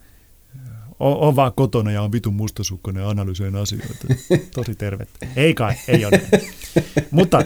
on, 1.00 1.16
on 1.16 1.36
vaan 1.36 1.52
kotona 1.56 1.90
ja 1.90 2.02
on 2.02 2.12
vitun 2.12 2.34
mustasukkainen 2.34 3.02
ja 3.02 3.08
analysoin 3.08 3.56
asioita. 3.56 4.06
Tosi 4.54 4.74
tervettä. 4.74 5.26
Ei 5.36 5.54
kai, 5.54 5.74
ei 5.88 6.04
ole 6.04 6.22
Mutta 7.10 7.38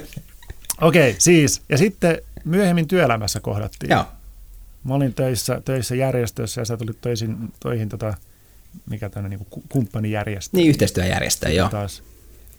okei, 0.81 1.11
okay, 1.11 1.15
siis. 1.19 1.63
Ja 1.69 1.79
sitten 1.79 2.19
myöhemmin 2.45 2.89
työelämässä 2.89 3.41
kohdattiin. 3.41 3.91
Joo. 3.91 4.05
Mä 4.85 4.95
olin 4.95 5.15
töissä, 5.15 5.63
töissä 5.65 5.95
järjestössä 5.95 6.61
ja 6.61 6.65
sä 6.65 6.77
tulit 6.77 7.01
töisin, 7.01 7.37
toihin 7.61 7.89
tota, 7.89 8.15
mikä 8.91 9.09
tämmöinen 9.09 9.39
niin 9.39 9.63
kumppanijärjestö. 9.69 10.57
Niin, 10.57 10.69
yhteistyöjärjestö, 10.69 11.49
joo. 11.49 11.69
Taas 11.69 12.03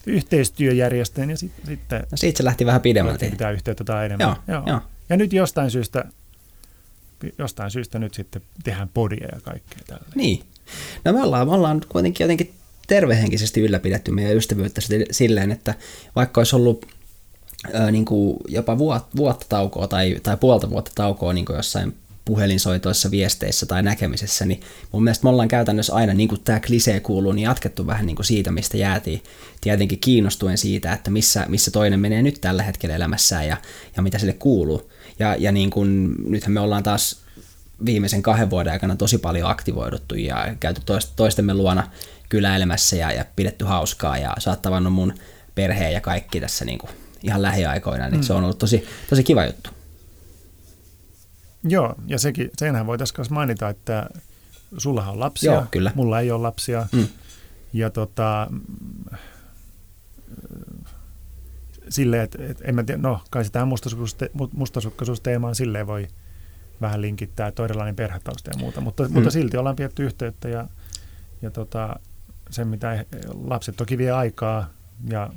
yhteistyöjärjestöön 0.06 1.30
ja 1.30 1.38
sit, 1.38 1.52
sitten... 1.66 2.04
No 2.12 2.18
siitä 2.18 2.38
se 2.38 2.44
lähti 2.44 2.66
vähän 2.66 2.82
pidemmälti. 2.82 3.30
Pitää 3.30 3.52
yhteyttä 3.52 3.84
tai 3.84 4.06
enemmän. 4.06 4.28
Joo, 4.28 4.38
joo. 4.48 4.64
joo. 4.68 4.82
Ja 5.10 5.18
nyt 5.18 5.34
jostain 5.34 5.72
syystä, 5.72 6.06
jostain 7.38 7.72
syystä 7.72 8.00
nyt 8.00 8.14
sitten 8.14 8.42
tehdään 8.64 8.90
podia 8.90 9.28
ja 9.32 9.42
kaikkea 9.42 9.80
tällä. 9.88 10.06
Niin. 10.16 10.44
No 11.06 11.14
me 11.14 11.24
ollaan, 11.24 11.48
me 11.48 11.54
ollaan 11.54 11.82
kuitenkin 11.90 12.24
jotenkin 12.24 12.54
tervehenkisesti 12.88 13.62
ylläpidetty 13.62 14.12
meidän 14.12 14.38
ystävyyttä 14.38 14.82
silleen, 15.12 15.52
että 15.52 15.76
vaikka 16.16 16.42
olisi 16.42 16.56
ollut 16.56 16.86
ö, 17.76 17.92
niin 17.92 18.06
kuin 18.06 18.38
jopa 18.48 18.78
vuot, 18.78 19.06
vuotta 19.16 19.46
taukoa 19.50 19.88
tai, 19.88 20.18
tai 20.24 20.38
puolta 20.38 20.70
vuotta 20.70 20.92
taukoa 20.96 21.34
niin 21.34 21.46
kuin 21.46 21.56
jossain 21.56 21.96
puhelinsoitoissa, 22.26 23.12
viesteissä 23.12 23.66
tai 23.66 23.84
näkemisessä, 23.84 24.46
niin 24.46 24.62
mun 24.92 25.04
mielestä 25.04 25.24
me 25.24 25.30
ollaan 25.30 25.48
käytännössä 25.48 25.94
aina, 25.94 26.14
niin 26.14 26.30
kuin 26.30 26.42
tämä 26.44 26.60
klisee 26.60 27.00
kuuluu, 27.00 27.32
niin 27.32 27.44
jatkettu 27.44 27.88
vähän 27.88 28.06
niin 28.06 28.16
kuin 28.16 28.26
siitä, 28.26 28.52
mistä 28.52 28.78
jäätiin. 28.78 29.24
Tietenkin 29.62 30.00
kiinnostuen 30.00 30.58
siitä, 30.58 30.94
että 30.94 31.12
missä, 31.12 31.46
missä 31.50 31.72
toinen 31.72 32.00
menee 32.00 32.22
nyt 32.22 32.42
tällä 32.42 32.64
hetkellä 32.64 32.96
elämässään 32.96 33.48
ja, 33.48 33.58
ja 33.96 34.02
mitä 34.02 34.20
sille 34.20 34.34
kuuluu. 34.34 34.92
Ja, 35.20 35.36
ja 35.36 35.52
niin 35.52 35.70
kuin, 35.70 36.16
nythän 36.28 36.52
me 36.52 36.60
ollaan 36.60 36.84
taas 36.84 37.22
viimeisen 37.86 38.22
kahden 38.22 38.50
vuoden 38.50 38.74
aikana 38.74 38.96
tosi 38.96 39.18
paljon 39.18 39.50
aktivoiduttu 39.50 40.16
ja 40.16 40.56
käyty 40.60 40.82
toistemme 41.16 41.54
luona 41.54 41.88
kyläilemässä 42.30 42.96
ja, 42.96 43.12
ja 43.12 43.26
pidetty 43.36 43.66
hauskaa 43.66 44.18
ja 44.18 44.36
sä 44.40 44.50
oot 44.50 44.62
tavannut 44.62 44.94
mun 44.94 45.14
perheen 45.56 45.94
ja 45.94 46.02
kaikki 46.02 46.40
tässä 46.40 46.66
niin 46.66 46.78
kuin 46.78 46.92
ihan 47.24 47.42
lähiaikoina, 47.42 48.10
niin 48.10 48.20
mm. 48.20 48.24
se 48.24 48.34
on 48.34 48.44
ollut 48.44 48.58
tosi, 48.58 48.88
tosi 49.10 49.24
kiva 49.24 49.46
juttu. 49.46 49.70
Joo, 51.64 51.96
ja 52.08 52.20
sekin, 52.20 52.52
senhän 52.58 52.88
voitaisiin 52.88 53.16
myös 53.20 53.30
mainita, 53.30 53.70
että 53.70 54.10
sulla 54.78 55.08
on 55.08 55.20
lapsia, 55.20 55.54
Joo, 55.54 55.66
kyllä. 55.72 55.92
mulla 55.96 56.20
ei 56.20 56.32
ole 56.32 56.42
lapsia. 56.42 56.88
Mm. 56.92 57.08
Ja 57.74 57.90
tota, 57.90 58.48
silleen, 61.90 62.24
että 62.24 62.38
et, 62.46 62.62
en 62.64 62.76
mä 62.76 62.84
tiedä, 62.84 63.02
no 63.02 63.22
kai 63.30 63.44
tähän 63.52 63.70
mustasukkaisuusteemaan 64.54 65.56
silleen 65.56 65.88
voi 65.88 66.08
vähän 66.82 67.02
linkittää, 67.02 67.48
että 67.48 67.62
on 67.62 67.66
erilainen 67.66 67.96
perhetausta 67.96 68.52
ja 68.54 68.60
muuta, 68.60 68.82
mutta, 68.82 69.04
mm. 69.04 69.14
mutta 69.14 69.32
silti 69.32 69.58
ollaan 69.58 69.76
pidetty 69.76 70.04
yhteyttä 70.04 70.50
ja, 70.50 70.68
ja 71.42 71.52
tota, 71.52 71.96
sen, 72.50 72.68
mitä 72.68 73.06
lapset 73.44 73.76
toki 73.76 73.98
vie 73.98 74.12
aikaa 74.12 74.70
ja 75.10 75.30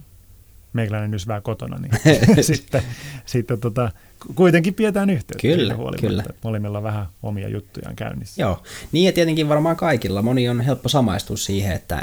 meikäläinen 0.73 1.11
nysvää 1.11 1.41
kotona, 1.41 1.79
niin 1.79 1.93
sitten, 2.45 2.83
sitten 3.27 3.61
tota, 3.61 3.91
kuitenkin 4.35 4.75
pidetään 4.75 5.11
yhteyttä. 5.11 5.43
Kyllä, 5.43 5.77
kyllä. 6.01 6.25
Molemmilla 6.45 6.79
on 6.79 6.85
vähän 6.85 7.07
omia 7.23 7.49
juttujaan 7.49 7.97
käynnissä. 7.97 8.43
Joo, 8.43 8.63
niin 8.93 9.07
ja 9.07 9.13
tietenkin 9.13 9.49
varmaan 9.49 9.77
kaikilla. 9.77 10.23
Moni 10.23 10.49
on 10.49 10.61
helppo 10.61 10.89
samaistua 10.89 11.37
siihen, 11.37 11.73
että 11.73 12.03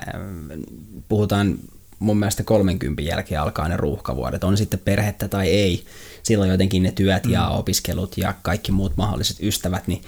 puhutaan 1.10 1.58
mun 2.02 2.18
mielestä 2.18 2.44
30 2.44 3.02
jälkeen 3.02 3.42
alkaa 3.42 3.68
ne 3.68 3.78
ruuhkavuodet, 3.78 4.44
on 4.44 4.58
sitten 4.58 4.80
perhettä 4.80 5.28
tai 5.28 5.50
ei. 5.50 5.86
Silloin 6.24 6.52
jotenkin 6.52 6.84
ne 6.84 6.92
työt 6.92 7.26
ja 7.26 7.50
mm. 7.50 7.60
opiskelut 7.60 8.18
ja 8.18 8.34
kaikki 8.42 8.72
muut 8.72 8.98
mahdolliset 8.98 9.38
ystävät, 9.42 9.88
niin 9.88 10.02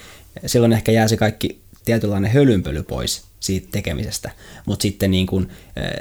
silloin 0.46 0.74
ehkä 0.74 0.92
jää 0.92 1.08
se 1.08 1.18
kaikki 1.18 1.60
tietynlainen 1.86 2.32
hölynpöly 2.32 2.84
pois 2.84 3.24
siitä 3.40 3.68
tekemisestä, 3.72 4.32
mutta 4.66 4.84
sitten 4.84 5.12
niin 5.12 5.28
kun, 5.28 5.48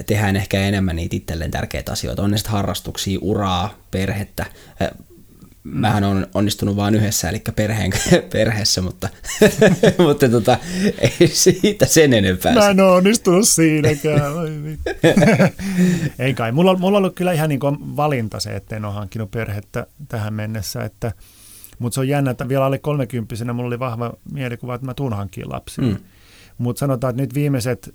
tehdään 0.07 0.37
ehkä 0.37 0.61
enemmän 0.61 0.97
niitä 0.97 1.17
itselleen 1.17 1.51
tärkeitä 1.51 1.93
asioita, 1.93 2.23
on 2.23 2.31
ne 2.31 2.37
sitten 2.37 2.53
harrastuksia, 2.53 3.19
uraa, 3.23 3.79
perhettä, 3.91 4.47
mähän 5.65 6.05
on 6.05 6.27
onnistunut 6.35 6.77
vain 6.77 6.95
yhdessä, 6.95 7.29
eli 7.29 7.43
perheen, 7.57 7.93
perheessä, 8.33 8.83
mutta, 8.83 9.09
mutta 10.07 10.29
tota, 10.29 10.59
ei 11.21 11.29
siitä 11.29 11.87
sen 11.87 12.13
enempää. 12.13 12.55
Mä 12.55 12.69
en 12.69 12.81
ole 12.81 12.91
onnistunut 12.91 13.49
siinäkään. 13.49 14.33
ei 16.19 16.35
kai. 16.35 16.53
Mulla, 16.53 16.77
mulla 16.77 16.99
on 16.99 17.03
ollut 17.03 17.15
kyllä 17.15 17.33
ihan 17.33 17.49
niin 17.49 17.61
kuin 17.61 17.97
valinta 17.97 18.41
se, 18.41 18.51
että 18.51 18.77
en 18.77 18.85
ole 18.85 18.95
hankkinut 18.95 19.31
perhettä 19.31 19.87
tähän 20.09 20.35
mennessä, 20.35 20.85
että, 20.85 21.13
mutta 21.79 21.95
se 21.95 22.01
on 22.01 22.09
jännä, 22.09 22.31
että 22.31 22.49
vielä 22.49 22.65
alle 22.65 22.79
30 22.79 23.53
mulla 23.53 23.67
oli 23.67 23.79
vahva 23.79 24.13
mielikuva, 24.33 24.75
että 24.75 24.87
mä 24.87 24.95
tuun 24.95 25.13
hankkiin 25.13 25.51
lapsia. 25.51 25.85
Mm. 25.85 25.97
Mutta 26.59 26.81
sanotaan, 26.81 27.11
että 27.11 27.23
nyt 27.23 27.35
viimeiset 27.35 27.95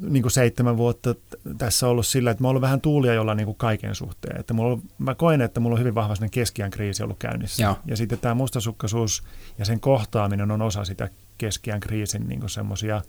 niin 0.00 0.22
kuin 0.22 0.32
seitsemän 0.32 0.76
vuotta 0.76 1.14
tässä 1.58 1.88
ollut 1.88 2.06
sillä, 2.06 2.30
että 2.30 2.42
mä 2.42 2.48
oon 2.48 2.50
ollut 2.50 2.62
vähän 2.62 2.80
tuulia 2.80 3.14
jolla 3.14 3.34
niin 3.34 3.46
kuin 3.46 3.56
kaiken 3.56 3.94
suhteen. 3.94 4.40
Että 4.40 4.54
mulla 4.54 4.72
on, 4.72 4.82
mä 4.98 5.14
koen, 5.14 5.40
että 5.40 5.60
mulla 5.60 5.74
on 5.74 5.80
hyvin 5.80 5.94
vahva 5.94 6.14
keskiän 6.30 6.70
kriisi 6.70 7.02
ollut 7.02 7.18
käynnissä. 7.18 7.62
Joo. 7.62 7.78
Ja 7.86 7.96
sitten 7.96 8.18
tämä 8.18 8.34
mustasukkaisuus 8.34 9.22
ja 9.58 9.64
sen 9.64 9.80
kohtaaminen 9.80 10.50
on 10.50 10.62
osa 10.62 10.84
sitä 10.84 11.08
keskiän 11.38 11.80
kriisin 11.80 12.28
niin 12.28 12.48
semmoisia 12.48 13.02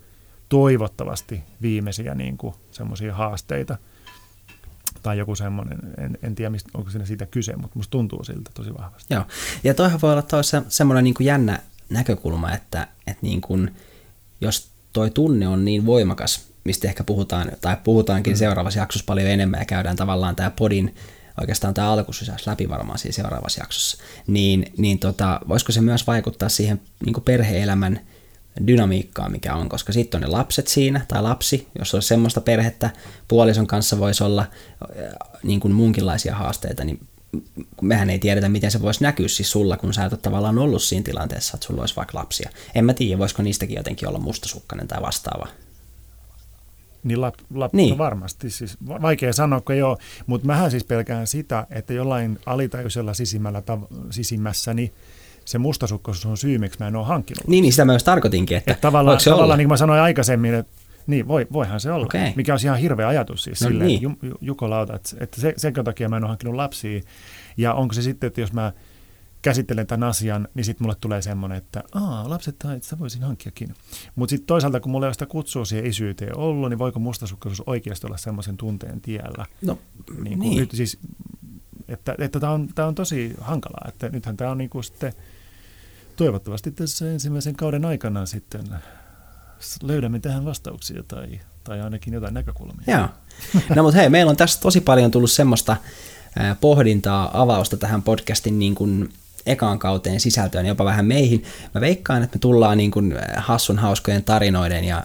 toivottavasti 0.48 1.42
viimeisiä 1.62 2.14
niin 2.14 2.38
semmoisia 2.70 3.14
haasteita. 3.14 3.78
Tai 5.02 5.18
joku 5.18 5.34
semmoinen, 5.34 5.78
en, 5.98 6.18
en 6.22 6.34
tiedä 6.34 6.50
mistä, 6.50 6.70
onko 6.74 6.90
siinä 6.90 7.06
siitä 7.06 7.26
kyse, 7.26 7.56
mutta 7.56 7.76
musta 7.78 7.90
tuntuu 7.90 8.24
siltä 8.24 8.50
tosi 8.54 8.74
vahvasti. 8.74 9.14
Joo, 9.14 9.24
ja 9.64 9.74
toihan 9.74 10.00
voi 10.00 10.12
olla 10.12 10.22
toisaalta 10.22 10.70
semmoinen 10.70 11.04
niin 11.04 11.14
kuin 11.14 11.24
jännä 11.24 11.58
näkökulma, 11.90 12.52
että, 12.52 12.88
että 13.06 13.22
niin 13.22 13.40
kuin, 13.40 13.74
jos 14.40 14.70
toi 14.92 15.10
tunne 15.10 15.48
on 15.48 15.64
niin 15.64 15.86
voimakas, 15.86 16.51
mistä 16.64 16.88
ehkä 16.88 17.04
puhutaan, 17.04 17.52
tai 17.60 17.76
puhutaankin 17.84 18.32
mm. 18.32 18.38
seuraavassa 18.38 18.80
jaksossa 18.80 19.06
paljon 19.06 19.28
enemmän, 19.28 19.60
ja 19.60 19.64
käydään 19.64 19.96
tavallaan 19.96 20.36
tämä 20.36 20.50
podin, 20.50 20.94
oikeastaan 21.40 21.74
tämä 21.74 21.92
alkusysäys 21.92 22.46
läpi 22.46 22.68
varmaan 22.68 22.98
siinä 22.98 23.14
seuraavassa 23.14 23.60
jaksossa, 23.60 23.98
niin, 24.26 24.72
niin 24.78 24.98
tota, 24.98 25.40
voisiko 25.48 25.72
se 25.72 25.80
myös 25.80 26.06
vaikuttaa 26.06 26.48
siihen 26.48 26.80
niin 27.06 27.22
perhe-elämän 27.24 28.00
dynamiikkaan, 28.66 29.32
mikä 29.32 29.54
on, 29.54 29.68
koska 29.68 29.92
sitten 29.92 30.18
on 30.18 30.22
ne 30.22 30.28
lapset 30.28 30.68
siinä, 30.68 31.04
tai 31.08 31.22
lapsi, 31.22 31.68
jos 31.78 31.94
olisi 31.94 32.08
semmoista 32.08 32.40
perhettä, 32.40 32.90
puolison 33.28 33.66
kanssa 33.66 33.98
voisi 33.98 34.24
olla 34.24 34.46
niin 35.42 35.60
kuin 35.60 35.74
muunkinlaisia 35.74 36.34
haasteita, 36.34 36.84
niin 36.84 37.00
mehän 37.82 38.10
ei 38.10 38.18
tiedetä, 38.18 38.48
miten 38.48 38.70
se 38.70 38.82
voisi 38.82 39.02
näkyä 39.02 39.28
siis 39.28 39.50
sulla, 39.50 39.76
kun 39.76 39.94
sä 39.94 40.04
et 40.04 40.12
ole 40.12 40.20
tavallaan 40.22 40.58
ollut 40.58 40.82
siinä 40.82 41.04
tilanteessa, 41.04 41.56
että 41.56 41.66
sulla 41.66 41.80
olisi 41.80 41.96
vaikka 41.96 42.18
lapsia. 42.18 42.50
En 42.74 42.84
mä 42.84 42.94
tiedä, 42.94 43.18
voisiko 43.18 43.42
niistäkin 43.42 43.76
jotenkin 43.76 44.08
olla 44.08 44.18
mustasukkainen 44.18 44.88
tai 44.88 45.02
vastaava. 45.02 45.48
Niin, 47.04 47.20
lap, 47.20 47.34
lap, 47.54 47.72
niin. 47.72 47.90
No 47.90 47.98
varmasti, 47.98 48.50
siis 48.50 48.76
vaikea 48.86 49.32
sanoa, 49.32 49.60
kun 49.60 49.82
ole, 49.82 49.96
mutta 50.26 50.46
mähän 50.46 50.70
siis 50.70 50.84
pelkään 50.84 51.26
sitä, 51.26 51.66
että 51.70 51.92
jollain 51.92 52.38
alitajuisella 52.46 53.14
sisimmällä 53.14 53.60
tav- 53.60 53.96
sisimmässäni 54.10 54.92
se 55.44 55.58
mustasukkaisuus 55.58 56.26
on 56.26 56.36
syy, 56.36 56.58
miksi 56.58 56.78
mä 56.80 56.88
en 56.88 56.96
ole 56.96 57.06
hankkinut. 57.06 57.48
Niin, 57.48 57.62
niin 57.62 57.72
sitä 57.72 57.84
mä 57.84 57.92
myös 57.92 58.04
tarkoitinkin, 58.04 58.56
että, 58.56 58.70
että 58.70 58.80
tavallaan, 58.80 59.20
se 59.20 59.30
tavallaan 59.30 59.58
niin 59.58 59.66
kuin 59.66 59.72
mä 59.72 59.76
sanoin 59.76 60.00
aikaisemmin, 60.00 60.54
että 60.54 60.72
niin, 61.06 61.28
voi, 61.28 61.46
voihan 61.52 61.80
se 61.80 61.92
olla, 61.92 62.06
okay. 62.06 62.32
mikä 62.36 62.52
on 62.52 62.58
ihan 62.64 62.78
hirveä 62.78 63.08
ajatus 63.08 63.44
siis 63.44 63.60
no, 63.60 63.68
silleen, 63.68 63.86
niin. 63.86 64.18
Jukolauta, 64.40 64.94
että, 64.94 65.16
että 65.20 65.40
se, 65.40 65.54
sen 65.56 65.74
takia 65.84 66.08
mä 66.08 66.16
en 66.16 66.24
ole 66.24 66.28
hankkinut 66.28 66.54
lapsia. 66.56 67.00
Ja 67.56 67.74
onko 67.74 67.94
se 67.94 68.02
sitten, 68.02 68.26
että 68.26 68.40
jos 68.40 68.52
mä 68.52 68.72
käsittelen 69.42 69.86
tämän 69.86 70.08
asian, 70.08 70.48
niin 70.54 70.64
sitten 70.64 70.84
mulle 70.84 70.96
tulee 71.00 71.22
semmoinen, 71.22 71.58
että 71.58 71.82
Aa, 71.94 72.30
lapset 72.30 72.58
tai 72.58 72.76
että 72.76 72.98
voisin 72.98 73.22
hankkiakin. 73.22 73.74
Mutta 74.14 74.30
sitten 74.30 74.46
toisaalta, 74.46 74.80
kun 74.80 74.92
mulla 74.92 75.06
ei 75.06 75.08
ole 75.08 75.14
sitä 75.14 75.26
kutsua 75.26 75.64
siihen 75.64 75.86
isyyteen 75.86 76.38
ollut, 76.38 76.70
niin 76.70 76.78
voiko 76.78 76.98
mustasukkaisuus 76.98 77.62
oikeasti 77.66 78.06
olla 78.06 78.16
semmoisen 78.16 78.56
tunteen 78.56 79.00
tiellä? 79.00 79.46
No, 79.62 79.78
niin. 80.22 80.38
Kuin, 80.38 80.56
niin. 80.56 80.68
Siis, 80.72 80.98
että 81.88 82.14
että 82.18 82.40
tämä 82.40 82.52
on, 82.52 82.68
tää 82.74 82.86
on 82.86 82.94
tosi 82.94 83.34
hankalaa, 83.40 83.88
että 83.88 84.08
nythän 84.08 84.36
tämä 84.36 84.50
on 84.50 84.58
niin 84.58 84.70
kuin 84.70 84.84
sitten 84.84 85.12
toivottavasti 86.16 86.70
tässä 86.70 87.12
ensimmäisen 87.12 87.56
kauden 87.56 87.84
aikana 87.84 88.26
sitten 88.26 88.64
löydämme 89.82 90.20
tähän 90.20 90.44
vastauksia 90.44 91.02
tai, 91.02 91.40
tai 91.64 91.80
ainakin 91.80 92.14
jotain 92.14 92.34
näkökulmia. 92.34 92.84
Joo. 92.86 93.08
No 93.76 93.82
mutta 93.82 94.00
hei, 94.00 94.08
meillä 94.08 94.30
on 94.30 94.36
tässä 94.36 94.60
tosi 94.60 94.80
paljon 94.80 95.10
tullut 95.10 95.30
semmoista 95.30 95.76
pohdintaa, 96.60 97.42
avausta 97.42 97.76
tähän 97.76 98.02
podcastin 98.02 98.58
niin 98.58 98.74
kuin 98.74 99.12
ekaan 99.46 99.78
kauteen 99.78 100.20
sisältöön, 100.20 100.66
jopa 100.66 100.84
vähän 100.84 101.04
meihin. 101.04 101.44
Mä 101.74 101.80
veikkaan, 101.80 102.22
että 102.22 102.36
me 102.36 102.40
tullaan 102.40 102.78
niin 102.78 102.90
kuin 102.90 103.14
hassun 103.36 103.78
hauskojen 103.78 104.24
tarinoiden 104.24 104.84
ja 104.84 105.02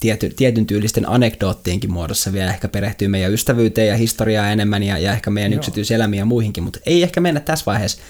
tiety, 0.00 0.30
tietyn 0.36 0.66
tyylisten 0.66 1.08
anekdoottienkin 1.08 1.92
muodossa 1.92 2.32
vielä 2.32 2.50
ehkä 2.50 2.68
perehtyy 2.68 3.08
meidän 3.08 3.32
ystävyyteen 3.32 3.88
ja 3.88 3.96
historiaa 3.96 4.50
enemmän 4.50 4.82
ja, 4.82 4.98
ja 4.98 5.12
ehkä 5.12 5.30
meidän 5.30 5.52
Joo. 5.52 5.58
yksityiselämiä 5.58 6.20
ja 6.20 6.24
muihinkin, 6.24 6.64
mutta 6.64 6.80
ei 6.86 7.02
ehkä 7.02 7.20
mennä 7.20 7.40
tässä 7.40 7.64
vaiheessa 7.66 8.02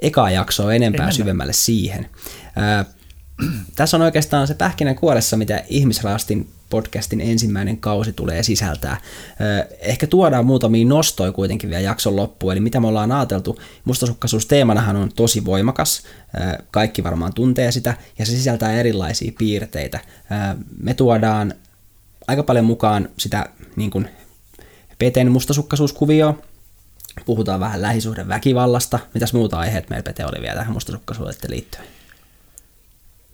ekaa 0.00 0.30
jaksoa 0.30 0.74
enempää 0.74 1.10
syvemmälle 1.10 1.52
siihen. 1.52 2.08
Ää, 2.56 2.84
tässä 3.76 3.96
on 3.96 4.02
oikeastaan 4.02 4.46
se 4.46 4.54
pähkinän 4.54 4.94
kuoressa, 4.94 5.36
mitä 5.36 5.64
ihmisraastin 5.68 6.50
podcastin 6.70 7.20
ensimmäinen 7.20 7.76
kausi 7.76 8.12
tulee 8.12 8.42
sisältää. 8.42 9.00
Ehkä 9.80 10.06
tuodaan 10.06 10.46
muutamia 10.46 10.86
nostoja 10.86 11.32
kuitenkin 11.32 11.70
vielä 11.70 11.82
jakson 11.82 12.16
loppuun, 12.16 12.52
eli 12.52 12.60
mitä 12.60 12.80
me 12.80 12.86
ollaan 12.86 13.12
ajateltu. 13.12 13.60
Mustasukkaisuus 13.84 14.46
teemanahan 14.46 14.96
on 14.96 15.12
tosi 15.16 15.44
voimakas, 15.44 16.02
kaikki 16.70 17.04
varmaan 17.04 17.34
tuntee 17.34 17.72
sitä, 17.72 17.94
ja 18.18 18.26
se 18.26 18.32
sisältää 18.32 18.72
erilaisia 18.72 19.32
piirteitä. 19.38 20.00
Me 20.82 20.94
tuodaan 20.94 21.54
aika 22.28 22.42
paljon 22.42 22.64
mukaan 22.64 23.08
sitä 23.18 23.48
niin 23.76 23.90
kuin 23.90 24.08
Peten 24.98 25.32
mustasukkaisuuskuvioa, 25.32 26.38
puhutaan 27.26 27.60
vähän 27.60 27.82
lähisuhden 27.82 28.28
väkivallasta. 28.28 28.98
Mitäs 29.14 29.32
muuta 29.32 29.58
aiheet 29.58 29.90
meillä 29.90 30.02
Pete 30.02 30.24
oli 30.26 30.42
vielä 30.42 30.56
tähän 30.56 30.72
mustasukkaisuuteen 30.72 31.50
liittyen? 31.50 31.97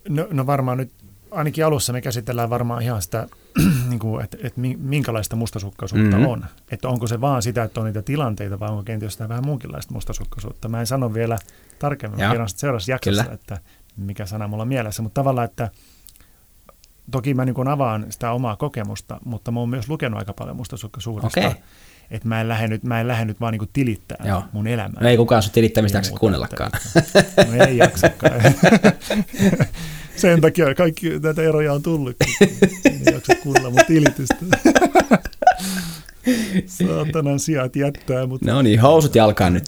No, 0.09 0.27
no 0.31 0.45
varmaan 0.45 0.77
nyt 0.77 0.91
ainakin 1.35 1.65
alussa 1.65 1.93
me 1.93 2.01
käsitellään 2.01 2.49
varmaan 2.49 2.81
ihan 2.81 3.01
sitä, 3.01 3.27
niin 3.89 3.99
kuin, 3.99 4.23
että, 4.23 4.37
että 4.43 4.61
minkälaista 4.77 5.35
mustasukkaisuutta 5.35 6.17
mm-hmm. 6.17 6.31
on. 6.31 6.45
Että 6.71 6.89
onko 6.89 7.07
se 7.07 7.21
vaan 7.21 7.41
sitä, 7.41 7.63
että 7.63 7.79
on 7.79 7.85
niitä 7.85 8.01
tilanteita, 8.01 8.59
vai 8.59 8.69
onko 8.69 8.83
kenties 8.83 9.13
sitä 9.13 9.29
vähän 9.29 9.45
muunkinlaista 9.45 9.93
mustasukkaisuutta. 9.93 10.69
Mä 10.69 10.79
en 10.79 10.87
sano 10.87 11.13
vielä 11.13 11.37
tarkemmin, 11.79 12.29
kerron 12.29 12.49
seuraavassa 12.49 12.91
jaksossa, 12.91 13.23
Kyllä. 13.23 13.35
että 13.35 13.57
mikä 13.97 14.25
sana 14.25 14.47
mulla 14.47 14.61
on 14.61 14.67
mielessä, 14.67 15.01
mutta 15.01 15.19
tavallaan, 15.19 15.45
että 15.45 15.69
toki 17.11 17.33
mä 17.33 17.45
niin 17.45 17.67
avaan 17.67 18.05
sitä 18.09 18.31
omaa 18.31 18.55
kokemusta, 18.55 19.19
mutta 19.25 19.51
mä 19.51 19.59
oon 19.59 19.69
myös 19.69 19.89
lukenut 19.89 20.19
aika 20.19 20.33
paljon 20.33 20.55
mustasukkaisuudesta. 20.55 21.39
Okei. 21.39 21.61
Että 22.11 22.27
mä 22.27 22.41
en 22.41 22.47
lähde 22.47 22.67
nyt, 22.67 22.83
mä 22.83 23.01
en 23.01 23.07
lähde 23.07 23.25
nyt 23.25 23.41
vaan 23.41 23.51
niin 23.51 23.69
tilittää 23.73 24.25
Joo. 24.27 24.43
mun 24.51 24.67
elämää. 24.67 25.03
No 25.03 25.09
ei 25.09 25.17
kukaan 25.17 25.43
sun 25.43 25.51
tilittämistä 25.51 25.97
jaksa 25.97 26.15
kuunnellakaan. 26.19 26.71
No 27.47 27.65
ei 27.65 27.77
jaksakaan. 27.77 28.41
Sen 30.15 30.41
takia 30.41 30.75
kaikki 30.75 31.19
näitä 31.19 31.41
eroja 31.41 31.73
on 31.73 31.81
tullut. 31.83 32.15
Ei 32.41 32.49
jaksa 33.13 33.33
kuunnella 33.43 33.69
mun 33.69 33.79
tilitystä. 33.87 34.35
Saatanan 36.65 37.39
sijat 37.39 37.75
jättää, 37.75 38.25
mutta 38.25 38.51
No 38.51 38.61
niin, 38.61 38.79
housut 38.79 39.15
jalkaan 39.15 39.53
nyt. 39.53 39.63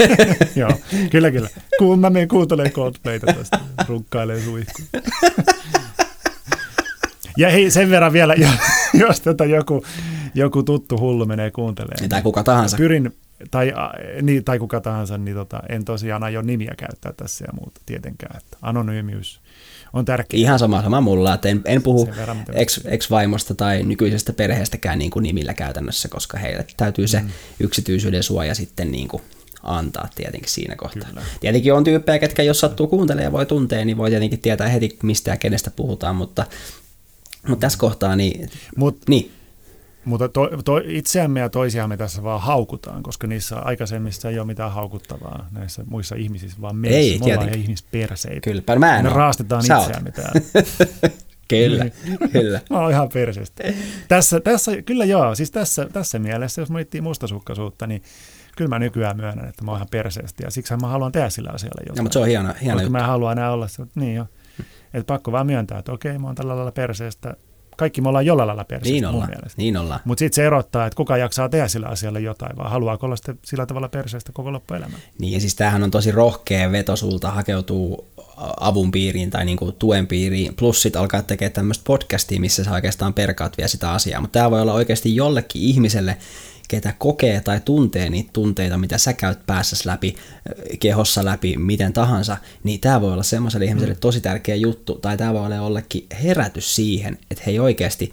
joo, 0.56 0.72
kyllä 1.10 1.30
kyllä. 1.30 1.48
Kun 1.78 1.98
mä 2.00 2.10
menen 2.10 2.28
kuuntelemaan 2.28 2.72
Coldplayta 2.72 3.26
tästä, 3.26 3.60
runkkailee 3.88 4.40
suihkuun. 4.40 4.88
Ja 7.36 7.50
hei, 7.50 7.70
sen 7.70 7.90
verran 7.90 8.12
vielä, 8.12 8.34
jo- 8.34 8.48
jos 8.94 9.20
tätä 9.20 9.44
joku, 9.44 9.84
joku 10.34 10.62
tuttu 10.62 10.98
hullu 10.98 11.26
menee 11.26 11.50
kuuntelemaan. 11.50 12.08
tai 12.08 12.22
kuka 12.22 12.42
tahansa. 12.44 12.76
Pyrin, 12.76 13.16
tai, 13.50 13.72
niin, 14.22 14.44
tai 14.44 14.58
kuka 14.58 14.80
tahansa, 14.80 15.18
niin 15.18 15.36
tota, 15.36 15.60
en 15.68 15.84
tosiaan 15.84 16.22
aio 16.22 16.42
nimiä 16.42 16.74
käyttää 16.78 17.12
tässä 17.12 17.44
ja 17.44 17.52
muuta 17.60 17.80
tietenkään. 17.86 18.36
Että 18.36 18.56
anonyymiys 18.62 19.40
on 19.92 20.04
tärkeä. 20.04 20.40
Ihan 20.40 20.58
sama, 20.58 20.82
sama 20.82 21.00
mulla, 21.00 21.34
että 21.34 21.48
en, 21.48 21.60
en 21.64 21.82
puhu 21.82 22.08
verran, 22.16 22.44
ex, 22.52 22.80
ex-vaimosta 22.84 23.54
tai 23.54 23.82
nykyisestä 23.82 24.32
perheestäkään 24.32 24.98
niin 24.98 25.10
kuin 25.10 25.22
nimillä 25.22 25.54
käytännössä, 25.54 26.08
koska 26.08 26.38
heille 26.38 26.66
täytyy 26.76 27.08
se 27.08 27.20
Mm. 27.20 27.28
yksityisyyden 27.60 28.22
suoja 28.22 28.54
sitten 28.54 28.92
niin 28.92 29.08
kuin 29.08 29.22
antaa 29.62 30.08
tietenkin 30.14 30.50
siinä 30.50 30.76
kohtaa. 30.76 31.08
Kyllä. 31.08 31.22
Tietenkin 31.40 31.74
on 31.74 31.84
tyyppejä, 31.84 32.18
ketkä 32.18 32.42
jos 32.42 32.60
sattuu 32.60 32.86
kuuntelemaan 32.86 33.24
ja 33.24 33.32
voi 33.32 33.46
tuntea, 33.46 33.84
niin 33.84 33.96
voi 33.96 34.10
tietenkin 34.10 34.38
tietää 34.40 34.68
heti 34.68 34.98
mistä 35.02 35.30
ja 35.30 35.36
kenestä 35.36 35.70
puhutaan, 35.70 36.16
mutta, 36.16 36.46
mutta 37.48 37.60
tässä 37.60 37.78
kohtaa 37.78 38.16
niin, 38.16 38.50
Mut, 38.76 38.98
niin 39.08 39.32
mutta 40.04 40.28
to, 40.28 40.50
to, 40.64 40.80
itseämme 40.84 41.40
ja 41.40 41.48
toisiamme 41.48 41.96
tässä 41.96 42.22
vaan 42.22 42.40
haukutaan, 42.40 43.02
koska 43.02 43.26
niissä 43.26 43.56
aikaisemmissa 43.58 44.30
ei 44.30 44.38
ole 44.38 44.46
mitään 44.46 44.72
haukuttavaa 44.72 45.48
näissä 45.52 45.82
muissa 45.86 46.16
ihmisissä, 46.16 46.60
vaan 46.60 46.76
meissä. 46.76 46.98
Ei, 46.98 47.18
me 47.18 47.24
ollaan 47.24 47.48
ihan 47.48 47.60
ihmisperseitä. 47.60 48.40
kyllä, 48.40 48.78
mä 48.78 48.96
en 48.96 49.04
Me 49.04 49.10
raastetaan 49.10 49.62
Sä 49.62 49.78
itseämme 49.78 50.10
täällä. 50.20 50.40
Kyllä, 51.48 51.84
kyllä. 52.32 52.60
Mä 52.70 52.80
oon 52.80 52.90
ihan 52.90 53.08
perseestä. 53.12 53.64
Tässä, 54.08 54.40
tässä, 54.40 54.82
kyllä 54.82 55.04
joo, 55.04 55.34
siis 55.34 55.50
tässä, 55.50 55.88
tässä 55.92 56.18
mielessä, 56.18 56.62
jos 56.62 56.70
miettii 56.70 57.00
mustasukkaisuutta, 57.00 57.86
niin 57.86 58.02
kyllä 58.56 58.68
mä 58.68 58.78
nykyään 58.78 59.16
myönnän, 59.16 59.48
että 59.48 59.64
mä 59.64 59.70
oon 59.70 59.78
ihan 59.78 59.88
perseestä 59.90 60.44
ja 60.44 60.50
siksi 60.50 60.76
mä 60.76 60.86
haluan 60.86 61.12
tehdä 61.12 61.30
sillä 61.30 61.50
asialla 61.50 61.82
jotain. 61.82 61.96
No, 61.96 62.02
mutta 62.02 62.12
se 62.12 62.18
on 62.18 62.26
hieno, 62.26 62.54
hieno 62.62 62.74
Koska 62.74 62.82
juttu. 62.82 62.90
mä 62.92 62.98
en 62.98 63.04
halua 63.06 63.32
enää 63.32 63.52
olla 63.52 63.66
niin 63.94 64.14
jo. 64.14 64.26
Että 64.94 65.06
pakko 65.06 65.32
vaan 65.32 65.46
myöntää, 65.46 65.78
että 65.78 65.92
okei, 65.92 66.18
mä 66.18 66.26
oon 66.26 66.34
tällä 66.34 66.56
lailla 66.56 66.72
perseestä. 66.72 67.36
Kaikki 67.80 68.00
me 68.00 68.08
ollaan 68.08 68.26
jollain 68.26 68.46
lailla 68.46 68.64
perseestä 68.64 69.10
Niin 69.10 69.26
mielestä. 69.28 69.54
niin 69.56 69.76
ollaan. 69.76 70.00
Mutta 70.04 70.18
sitten 70.18 70.36
se 70.36 70.46
erottaa, 70.46 70.86
että 70.86 70.96
kuka 70.96 71.16
jaksaa 71.16 71.48
tehdä 71.48 71.68
sillä 71.68 71.86
asialla 71.86 72.18
jotain, 72.18 72.56
vai 72.56 72.70
haluaako 72.70 73.06
olla 73.06 73.16
sitten 73.16 73.38
sillä 73.44 73.66
tavalla 73.66 73.88
perseestä 73.88 74.32
koko 74.32 74.52
loppuelämä. 74.52 74.96
Niin 75.18 75.32
ja 75.32 75.40
siis 75.40 75.54
tämähän 75.54 75.82
on 75.82 75.90
tosi 75.90 76.10
rohkea 76.12 76.72
veto 76.72 76.96
sulta 76.96 77.30
hakeutuu 77.30 78.08
avun 78.60 78.90
piiriin 78.90 79.30
tai 79.30 79.44
niinku 79.44 79.72
tuen 79.72 80.06
piiriin, 80.06 80.54
plus 80.56 80.82
sit 80.82 80.96
alkaa 80.96 81.22
tekemään 81.22 81.52
tämmöistä 81.52 81.84
podcastia, 81.86 82.40
missä 82.40 82.64
sä 82.64 82.72
oikeastaan 82.72 83.14
perkaat 83.14 83.56
vielä 83.58 83.68
sitä 83.68 83.92
asiaa. 83.92 84.20
Mutta 84.20 84.38
tämä 84.38 84.50
voi 84.50 84.60
olla 84.60 84.72
oikeasti 84.72 85.16
jollekin 85.16 85.62
ihmiselle, 85.62 86.16
ketä 86.70 86.94
kokee 86.98 87.40
tai 87.40 87.60
tuntee 87.64 88.10
niitä 88.10 88.30
tunteita, 88.32 88.78
mitä 88.78 88.98
sä 88.98 89.12
käyt 89.12 89.46
päässäsi 89.46 89.86
läpi, 89.86 90.14
kehossa 90.80 91.24
läpi, 91.24 91.56
miten 91.56 91.92
tahansa, 91.92 92.36
niin 92.64 92.80
tämä 92.80 93.00
voi 93.00 93.12
olla 93.12 93.22
semmoiselle 93.22 93.66
ihmiselle 93.66 93.94
tosi 93.94 94.20
tärkeä 94.20 94.54
juttu, 94.54 94.94
tai 94.94 95.16
tämä 95.16 95.32
voi 95.32 95.46
olla 95.46 95.54
jollekin 95.54 96.06
herätys 96.22 96.76
siihen, 96.76 97.18
että 97.30 97.44
hei 97.46 97.58
oikeasti 97.58 98.12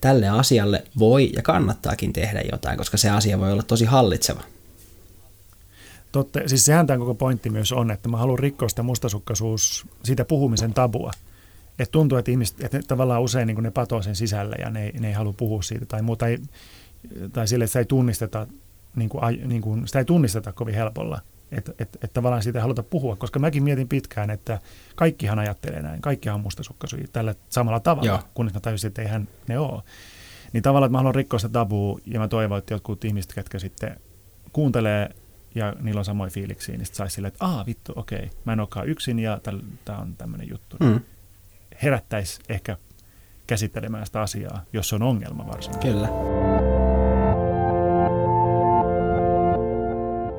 tälle 0.00 0.28
asialle 0.28 0.84
voi 0.98 1.30
ja 1.36 1.42
kannattaakin 1.42 2.12
tehdä 2.12 2.42
jotain, 2.52 2.78
koska 2.78 2.96
se 2.96 3.10
asia 3.10 3.38
voi 3.38 3.52
olla 3.52 3.62
tosi 3.62 3.84
hallitseva. 3.84 4.42
Totta, 6.12 6.40
siis 6.46 6.64
sehän 6.64 6.86
tämän 6.86 7.00
koko 7.00 7.14
pointti 7.14 7.50
myös 7.50 7.72
on, 7.72 7.90
että 7.90 8.08
mä 8.08 8.16
haluan 8.16 8.38
rikkoa 8.38 8.68
sitä 8.68 8.82
mustasukkaisuus, 8.82 9.86
siitä 10.04 10.24
puhumisen 10.24 10.74
tabua. 10.74 11.10
Että 11.78 11.92
tuntuu, 11.92 12.18
että 12.18 12.30
ihmiset 12.30 12.64
että 12.64 12.80
tavallaan 12.88 13.22
usein 13.22 13.46
niin 13.46 13.62
ne 13.62 13.70
patoo 13.70 14.02
sen 14.02 14.16
sisälle 14.16 14.56
ja 14.60 14.70
ne, 14.70 14.92
ne 15.00 15.08
ei 15.08 15.14
halua 15.14 15.32
puhua 15.32 15.62
siitä 15.62 15.86
tai 15.86 16.02
muuta. 16.02 16.26
Tai, 16.26 16.38
tai 17.32 17.48
sille, 17.48 17.64
että 17.64 17.70
sitä 17.70 17.78
ei 17.78 17.84
tunnisteta, 17.84 18.46
niin 18.96 19.08
kuin, 19.08 19.48
niin 19.48 19.62
kuin, 19.62 19.86
sitä 19.86 19.98
ei 19.98 20.04
tunnisteta 20.04 20.52
kovin 20.52 20.74
helpolla. 20.74 21.20
Että 21.52 21.72
et, 21.78 21.98
et 22.04 22.12
tavallaan 22.12 22.42
siitä 22.42 22.58
ei 22.58 22.62
haluta 22.62 22.82
puhua, 22.82 23.16
koska 23.16 23.38
mäkin 23.38 23.62
mietin 23.62 23.88
pitkään, 23.88 24.30
että 24.30 24.60
kaikkihan 24.96 25.38
ajattelee 25.38 25.82
näin. 25.82 26.00
Kaikkihan 26.00 26.34
on 26.34 26.40
mustasukkaisuja 26.40 27.06
tällä 27.12 27.34
samalla 27.48 27.80
tavalla, 27.80 28.08
Joo. 28.08 28.20
kunnes 28.34 28.54
mä 28.54 28.60
tajusin, 28.60 28.88
että 28.88 29.02
eihän 29.02 29.28
ne 29.48 29.58
ole. 29.58 29.82
Niin 30.52 30.62
tavallaan, 30.62 30.88
että 30.88 30.92
mä 30.92 30.98
haluan 30.98 31.14
rikkoa 31.14 31.38
sitä 31.38 31.52
tabua 31.52 31.98
ja 32.06 32.20
mä 32.20 32.28
toivon, 32.28 32.58
että 32.58 32.74
jotkut 32.74 33.04
ihmiset, 33.04 33.34
ketkä 33.34 33.58
sitten 33.58 33.96
kuuntelee 34.52 35.10
ja 35.54 35.74
niillä 35.80 35.98
on 35.98 36.04
samoja 36.04 36.30
fiiliksiä, 36.30 36.76
niin 36.76 36.86
sitten 36.86 36.96
saisi 36.96 37.14
silleen, 37.14 37.32
että 37.32 37.44
aa 37.44 37.66
vittu, 37.66 37.92
okei, 37.96 38.30
mä 38.44 38.52
en 38.52 38.60
olekaan 38.60 38.88
yksin 38.88 39.18
ja 39.18 39.40
tämä 39.84 39.98
on 39.98 40.14
tämmöinen 40.16 40.48
juttu. 40.48 40.76
Mm, 40.80 41.00
Herättäisi 41.82 42.40
ehkä 42.48 42.76
käsittelemään 43.46 44.06
sitä 44.06 44.20
asiaa, 44.20 44.62
jos 44.72 44.88
se 44.88 44.94
on 44.94 45.02
ongelma 45.02 45.46
varsinkin. 45.46 45.92
kyllä. 45.92 46.08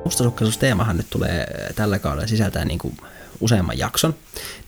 Mustasukkaisuusteemahan 0.04 0.96
nyt 0.96 1.10
tulee 1.10 1.40
äh, 1.40 1.74
tällä 1.74 1.98
kaudella 1.98 2.26
sisältää 2.26 2.64
niin 2.64 2.78
kuin 2.78 2.96
useamman 3.40 3.78
jakson. 3.78 4.14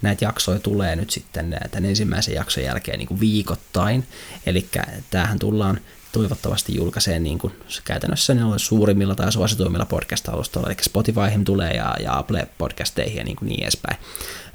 Näitä 0.03 0.25
jaksoja 0.25 0.59
tulee 0.59 0.97
nyt 0.97 1.11
sitten 1.11 1.55
äh, 1.55 1.61
tämän 1.71 1.85
ensimmäisen 1.85 2.35
jakson 2.35 2.65
jälkeen 2.65 2.99
niin 2.99 3.09
kuin 3.09 3.21
viikoittain. 3.21 4.07
Eli 4.47 4.69
tämähän 5.11 5.39
tullaan 5.39 5.81
toivottavasti 6.13 6.75
julkaiseen 6.75 7.23
niin 7.23 7.39
kuin 7.39 7.53
käytännössä 7.85 8.35
ne 8.35 8.45
on 8.45 8.61
suurimmilla 8.61 9.15
tai 9.15 9.33
suosituimmilla 9.33 9.87
podcast-alustoilla, 9.87 10.69
eli 10.69 10.77
Spotifyhin 10.83 11.45
tulee 11.45 11.73
ja, 11.73 11.95
ja 12.01 12.19
Apple 12.19 12.49
podcasteihin 12.59 13.17
ja 13.17 13.25
niin, 13.25 13.37
kuin 13.37 13.49
niin 13.49 13.63
edespäin. 13.63 13.97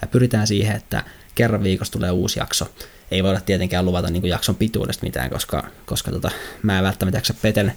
Ja 0.02 0.08
pyritään 0.08 0.48
siihen, 0.48 0.76
että 0.76 1.04
kerran 1.36 1.64
viikossa 1.64 1.94
tulee 1.94 2.12
uusi 2.12 2.40
jakso. 2.40 2.72
Ei 3.12 3.24
voida 3.24 3.42
tietenkään 3.42 3.86
luvata 3.86 4.10
niin 4.10 4.22
kuin 4.22 4.30
jakson 4.30 4.56
pituudesta 4.56 5.06
mitään, 5.06 5.30
koska, 5.30 5.68
koska 5.86 6.12
tota, 6.12 6.32
mä 6.64 6.78
en 6.78 6.84
välttämättä 6.84 7.18
jaksa 7.18 7.34
Peten 7.42 7.74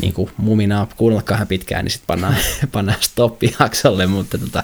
niin 0.00 0.12
kuin 0.12 0.30
muminaa 0.36 0.88
kuunnellakaan 0.96 1.46
pitkään, 1.46 1.84
niin 1.84 1.92
sitten 1.92 2.06
pannaan, 2.06 2.36
pannaan 2.72 3.02
stoppi 3.02 3.54
jaksolle, 3.60 4.06
mutta, 4.06 4.38
tota, 4.38 4.62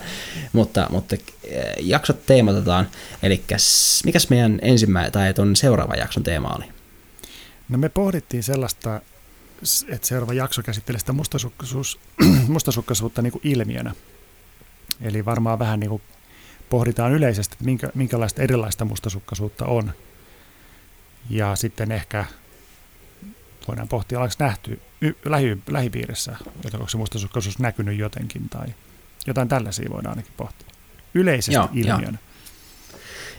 mutta, 0.52 0.87
mutta 0.90 1.16
eh, 1.44 1.64
jaksot 1.80 2.26
teematetaan, 2.26 2.88
eli 3.22 3.44
mikäs 4.04 4.30
meidän 4.30 4.58
ensimmäinen 4.62 5.12
tai 5.12 5.34
ton 5.34 5.56
seuraava 5.56 5.94
jakson 5.94 6.22
teema 6.22 6.48
oli? 6.48 6.64
No 7.68 7.78
me 7.78 7.88
pohdittiin 7.88 8.42
sellaista, 8.42 9.00
että 9.88 10.06
seuraava 10.06 10.32
jakso 10.32 10.62
käsittelee 10.62 10.98
sitä 10.98 11.12
mustasukkaisuus, 11.12 12.00
mustasukkaisuutta 12.48 13.22
niin 13.22 13.32
kuin 13.32 13.42
ilmiönä. 13.44 13.94
Eli 15.00 15.24
varmaan 15.24 15.58
vähän 15.58 15.80
niin 15.80 15.90
kuin 15.90 16.02
pohditaan 16.70 17.12
yleisesti, 17.12 17.54
että 17.54 17.64
minkä, 17.64 17.90
minkälaista 17.94 18.42
erilaista 18.42 18.84
mustasukkaisuutta 18.84 19.66
on. 19.66 19.92
Ja 21.30 21.56
sitten 21.56 21.92
ehkä 21.92 22.24
voidaan 23.68 23.88
pohtia, 23.88 24.20
onko 24.20 24.35
nähty 24.38 24.81
y- 25.00 25.14
lähi, 25.24 25.59
lähipiirissä, 25.70 26.37
joten 26.64 26.81
onko 26.81 26.88
se 26.88 26.96
mustasukkaisuus 26.96 27.59
näkynyt 27.59 27.98
jotenkin 27.98 28.48
tai 28.48 28.66
jotain 29.27 29.48
tällaisia 29.48 29.90
voidaan 29.90 30.12
ainakin 30.12 30.33
pohtia. 30.37 30.68
Yleisesti 31.14 31.55
Joo, 31.55 31.68
ilmiönä. 31.72 32.18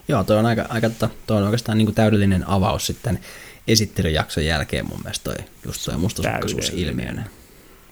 Joo, 0.08 0.24
toi 0.24 0.38
on, 0.38 0.46
aika, 0.46 0.66
aika 0.70 0.90
totta. 0.90 1.10
toi 1.28 1.38
on 1.38 1.44
oikeastaan 1.44 1.78
niin 1.78 1.86
kuin 1.86 1.96
täydellinen 1.96 2.48
avaus 2.48 2.86
sitten 2.86 3.20
esittelyjakson 3.68 4.46
jälkeen 4.46 4.86
mun 4.86 5.00
mielestä 5.04 5.24
toi, 5.24 5.46
just 5.66 5.86
toi 5.86 5.98
mustasukkaisuus 5.98 6.70
ilmiönä. 6.70 7.26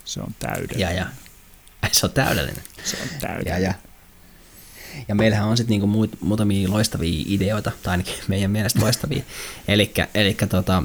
Se 0.06 0.22
on 0.22 0.36
täydellinen. 0.40 0.80
Ja, 0.80 0.92
ja. 0.92 1.06
Se 1.92 2.06
on 2.06 2.12
täydellinen. 2.12 2.64
Se 2.84 2.98
on 3.02 3.20
täydellinen. 3.20 3.64
ja. 3.64 3.70
ja 3.70 3.93
meillähän 5.14 5.48
on 5.48 5.58
sitten 5.58 5.80
niinku 5.80 6.06
muut- 6.06 6.18
muutamia 6.22 6.70
loistavia 6.70 7.24
ideoita, 7.28 7.72
tai 7.84 7.92
ainakin 7.92 8.14
meidän 8.28 8.52
mielestä 8.52 8.80
loistavia. 8.80 9.24
Eli 10.14 10.38
tota, 10.50 10.84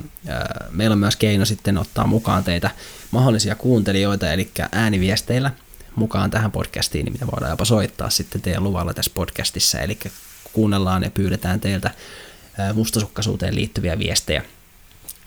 meillä 0.70 0.92
on 0.92 0.98
myös 0.98 1.16
keino 1.16 1.44
sitten 1.44 1.78
ottaa 1.78 2.06
mukaan 2.06 2.44
teitä 2.44 2.70
mahdollisia 3.10 3.54
kuuntelijoita, 3.54 4.32
eli 4.32 4.50
ääniviesteillä 4.72 5.50
mukaan 5.96 6.30
tähän 6.30 6.52
podcastiin, 6.52 7.04
niin 7.04 7.12
mitä 7.12 7.26
voidaan 7.26 7.50
jopa 7.50 7.64
soittaa 7.64 8.10
sitten 8.10 8.40
teidän 8.40 8.64
luvalla 8.64 8.94
tässä 8.94 9.10
podcastissa. 9.14 9.78
Eli 9.78 9.98
kuunnellaan 10.52 11.02
ja 11.02 11.10
pyydetään 11.10 11.60
teiltä 11.60 11.90
mustasukkaisuuteen 12.74 13.54
liittyviä 13.54 13.98
viestejä 13.98 14.42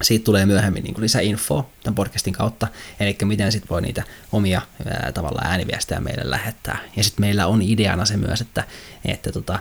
siitä 0.04 0.26
tulee 0.26 0.46
myöhemmin 0.46 0.84
niin 0.84 1.02
lisäinfoa 1.02 1.70
tämän 1.84 1.96
podcastin 1.96 2.34
kautta, 2.34 2.68
eli 3.00 3.18
miten 3.24 3.52
sitten 3.52 3.70
voi 3.70 3.82
niitä 3.82 4.04
omia 4.32 4.62
ää, 4.86 5.12
tavallaan 5.12 5.48
ääniviestejä 5.48 6.00
meille 6.00 6.30
lähettää. 6.30 6.78
Ja 6.96 7.04
sitten 7.04 7.22
meillä 7.22 7.48
on 7.48 7.62
ideana 7.62 8.06
se 8.06 8.18
myös, 8.18 8.42
että, 8.42 8.64
että 9.06 9.32
tota, 9.32 9.60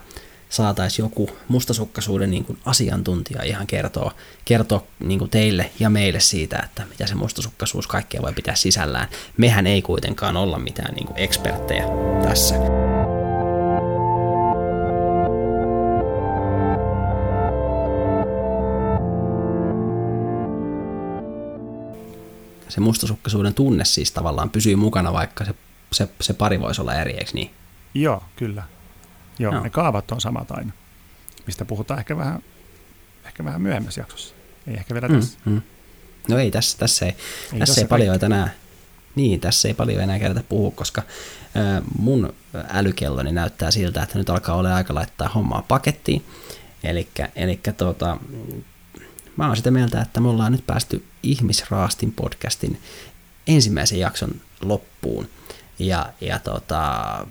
saataisiin 0.49 1.05
joku 1.05 1.31
mustasukkaisuuden 1.49 2.31
niin 2.31 2.45
kuin 2.45 2.59
asiantuntija 2.65 3.43
ihan 3.43 3.67
kertoa, 3.67 4.15
kertoa 4.45 4.85
niin 5.01 5.19
kuin 5.19 5.31
teille 5.31 5.71
ja 5.81 5.91
meille 5.91 6.21
siitä, 6.21 6.63
että 6.65 6.83
mitä 6.91 7.07
se 7.07 7.15
mustasukkaisuus 7.15 7.87
kaikkea 7.87 8.23
voi 8.23 8.33
pitää 8.33 8.55
sisällään. 8.55 9.09
Mehän 9.37 9.67
ei 9.67 9.83
kuitenkaan 9.83 10.37
olla 10.37 10.59
mitään 10.59 10.95
niin 10.95 11.07
kuin 11.07 11.19
eksperttejä 11.19 11.85
tässä. 12.23 12.55
Se 22.71 22.81
mustasukkaisuuden 22.81 23.55
tunne 23.55 23.85
siis 23.85 24.13
tavallaan 24.13 24.51
pysyy 24.51 24.77
mukana, 24.77 25.13
vaikka 25.13 25.45
se, 25.45 25.55
se, 25.93 26.09
se 26.21 26.33
pari 26.35 26.61
voisi 26.61 26.81
olla 26.81 26.95
eri, 26.95 27.13
eikö 27.13 27.31
niin? 27.35 27.51
Joo, 27.95 28.25
kyllä. 28.37 28.63
Joo, 29.39 29.55
no. 29.55 29.63
ne 29.63 29.71
kaavat 29.71 30.11
on 30.13 30.21
samat 30.21 30.51
aina, 30.51 30.73
mistä 31.47 31.65
puhutaan 31.65 32.01
ehkä 32.01 32.17
vähän, 32.17 32.43
ehkä 33.25 33.45
vähän 33.45 33.63
myöhemmässä 33.63 34.01
jaksossa. 34.01 34.35
Ei 34.67 34.75
ehkä 34.75 34.95
vielä 34.95 35.09
tässä. 35.09 35.39
Mm, 35.45 35.53
mm. 35.53 35.63
No 36.29 36.39
ei, 36.39 36.51
tässä, 36.51 36.79
tässä 36.79 37.07
ei, 37.07 37.17
ei, 37.53 37.59
tässä 37.59 37.81
ei 37.81 37.87
paljon 37.87 38.21
tänään, 38.21 38.51
niin, 39.15 39.41
tässä 39.41 39.69
ei 39.69 39.75
paljon 39.75 40.03
enää 40.03 40.19
kerätä 40.19 40.43
puhua, 40.49 40.71
koska 40.71 41.03
äh, 41.57 41.83
mun 41.99 42.33
älykelloni 42.69 43.33
näyttää 43.33 43.71
siltä, 43.71 44.03
että 44.03 44.19
nyt 44.19 44.31
alkaa 44.31 44.57
olla 44.57 44.75
aika 44.75 44.95
laittaa 44.95 45.29
hommaa 45.29 45.65
pakettiin. 45.69 46.25
Eli 47.37 47.61
tota, 47.77 48.17
mä 49.37 49.47
oon 49.47 49.57
sitä 49.57 49.71
mieltä, 49.71 50.01
että 50.01 50.21
me 50.21 50.29
ollaan 50.29 50.53
nyt 50.53 50.67
päästy 50.67 51.05
Ihmisraastin 51.23 52.13
podcastin 52.13 52.81
ensimmäisen 53.47 53.99
jakson 53.99 54.31
loppuun. 54.61 55.29
Ja, 55.79 56.13
ja 56.21 56.39
tota, 56.39 57.27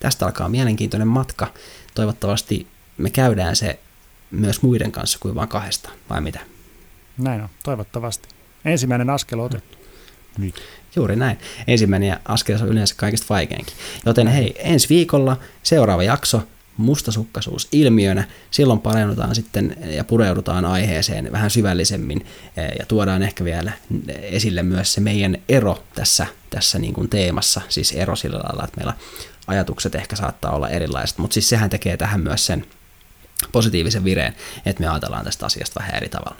tästä 0.00 0.26
alkaa 0.26 0.48
mielenkiintoinen 0.48 1.08
matka. 1.08 1.52
Toivottavasti 1.94 2.66
me 2.98 3.10
käydään 3.10 3.56
se 3.56 3.78
myös 4.30 4.62
muiden 4.62 4.92
kanssa 4.92 5.18
kuin 5.18 5.34
vain 5.34 5.48
kahdesta, 5.48 5.90
vai 6.10 6.20
mitä? 6.20 6.40
Näin 7.18 7.42
on, 7.42 7.48
toivottavasti. 7.62 8.28
Ensimmäinen 8.64 9.10
askel 9.10 9.38
on 9.38 9.46
otettu. 9.46 9.78
Niin. 10.38 10.54
Juuri 10.96 11.16
näin. 11.16 11.38
Ensimmäinen 11.66 12.18
askel 12.24 12.58
on 12.62 12.68
yleensä 12.68 12.94
kaikista 12.98 13.26
vaikeinkin. 13.28 13.74
Joten 14.06 14.26
hei, 14.26 14.54
ensi 14.58 14.88
viikolla 14.88 15.36
seuraava 15.62 16.02
jakso, 16.02 16.42
mustasukkaisuus 16.82 17.68
ilmiönä. 17.72 18.24
Silloin 18.50 18.80
paneudutaan 18.80 19.34
sitten 19.34 19.76
ja 19.84 20.04
pureudutaan 20.04 20.64
aiheeseen 20.64 21.32
vähän 21.32 21.50
syvällisemmin 21.50 22.26
eh, 22.56 22.72
ja 22.78 22.86
tuodaan 22.86 23.22
ehkä 23.22 23.44
vielä 23.44 23.72
esille 24.22 24.62
myös 24.62 24.94
se 24.94 25.00
meidän 25.00 25.36
ero 25.48 25.84
tässä, 25.94 26.26
tässä 26.50 26.78
niin 26.78 26.94
kuin 26.94 27.08
teemassa, 27.08 27.60
siis 27.68 27.92
ero 27.92 28.16
sillä 28.16 28.38
lailla, 28.38 28.64
että 28.64 28.76
meillä 28.76 28.94
ajatukset 29.46 29.94
ehkä 29.94 30.16
saattaa 30.16 30.52
olla 30.52 30.68
erilaiset, 30.68 31.18
mutta 31.18 31.34
siis 31.34 31.48
sehän 31.48 31.70
tekee 31.70 31.96
tähän 31.96 32.20
myös 32.20 32.46
sen 32.46 32.66
positiivisen 33.52 34.04
vireen, 34.04 34.34
että 34.66 34.82
me 34.82 34.88
ajatellaan 34.88 35.24
tästä 35.24 35.46
asiasta 35.46 35.80
vähän 35.80 35.94
eri 35.94 36.08
tavalla. 36.08 36.36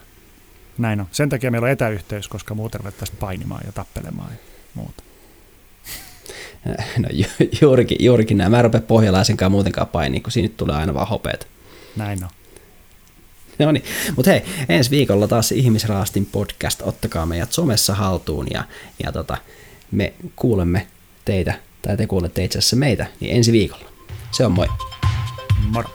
Näin 0.77 0.99
on. 0.99 1.07
Sen 1.11 1.29
takia 1.29 1.51
meillä 1.51 1.65
on 1.65 1.71
etäyhteys, 1.71 2.27
koska 2.27 2.55
muuten 2.55 2.79
ruvettaisiin 2.79 3.17
painimaan 3.17 3.61
ja 3.65 3.71
tappelemaan 3.71 4.31
ja 4.31 4.37
muuta. 4.73 5.03
No 6.97 7.09
ju, 7.11 7.25
juurikin, 7.61 7.97
juurikin 7.99 8.37
näin. 8.37 8.51
Mä 8.51 8.57
en 8.57 8.63
rupea 8.63 8.81
pohjalaisenkaan 8.81 9.51
muutenkaan 9.51 9.87
painiin, 9.87 10.23
kun 10.23 10.31
siinä 10.31 10.49
tulee 10.57 10.75
aina 10.75 10.93
vaan 10.93 11.07
hopeet. 11.07 11.47
Näin 11.95 12.23
on. 12.23 12.29
No 13.59 13.71
niin, 13.71 13.83
mutta 14.15 14.31
hei, 14.31 14.41
ensi 14.69 14.91
viikolla 14.91 15.27
taas 15.27 15.51
Ihmisraastin 15.51 16.25
podcast, 16.25 16.81
ottakaa 16.81 17.25
meidät 17.25 17.51
somessa 17.51 17.93
haltuun 17.95 18.47
ja, 18.51 18.63
ja 19.03 19.11
tota, 19.11 19.37
me 19.91 20.13
kuulemme 20.35 20.87
teitä, 21.25 21.53
tai 21.81 21.97
te 21.97 22.07
kuulette 22.07 22.43
itse 22.43 22.59
asiassa 22.59 22.75
meitä, 22.75 23.05
niin 23.19 23.35
ensi 23.35 23.51
viikolla. 23.51 23.85
Se 24.31 24.45
on 24.45 24.51
moi. 24.51 24.67
Moro. 25.67 25.89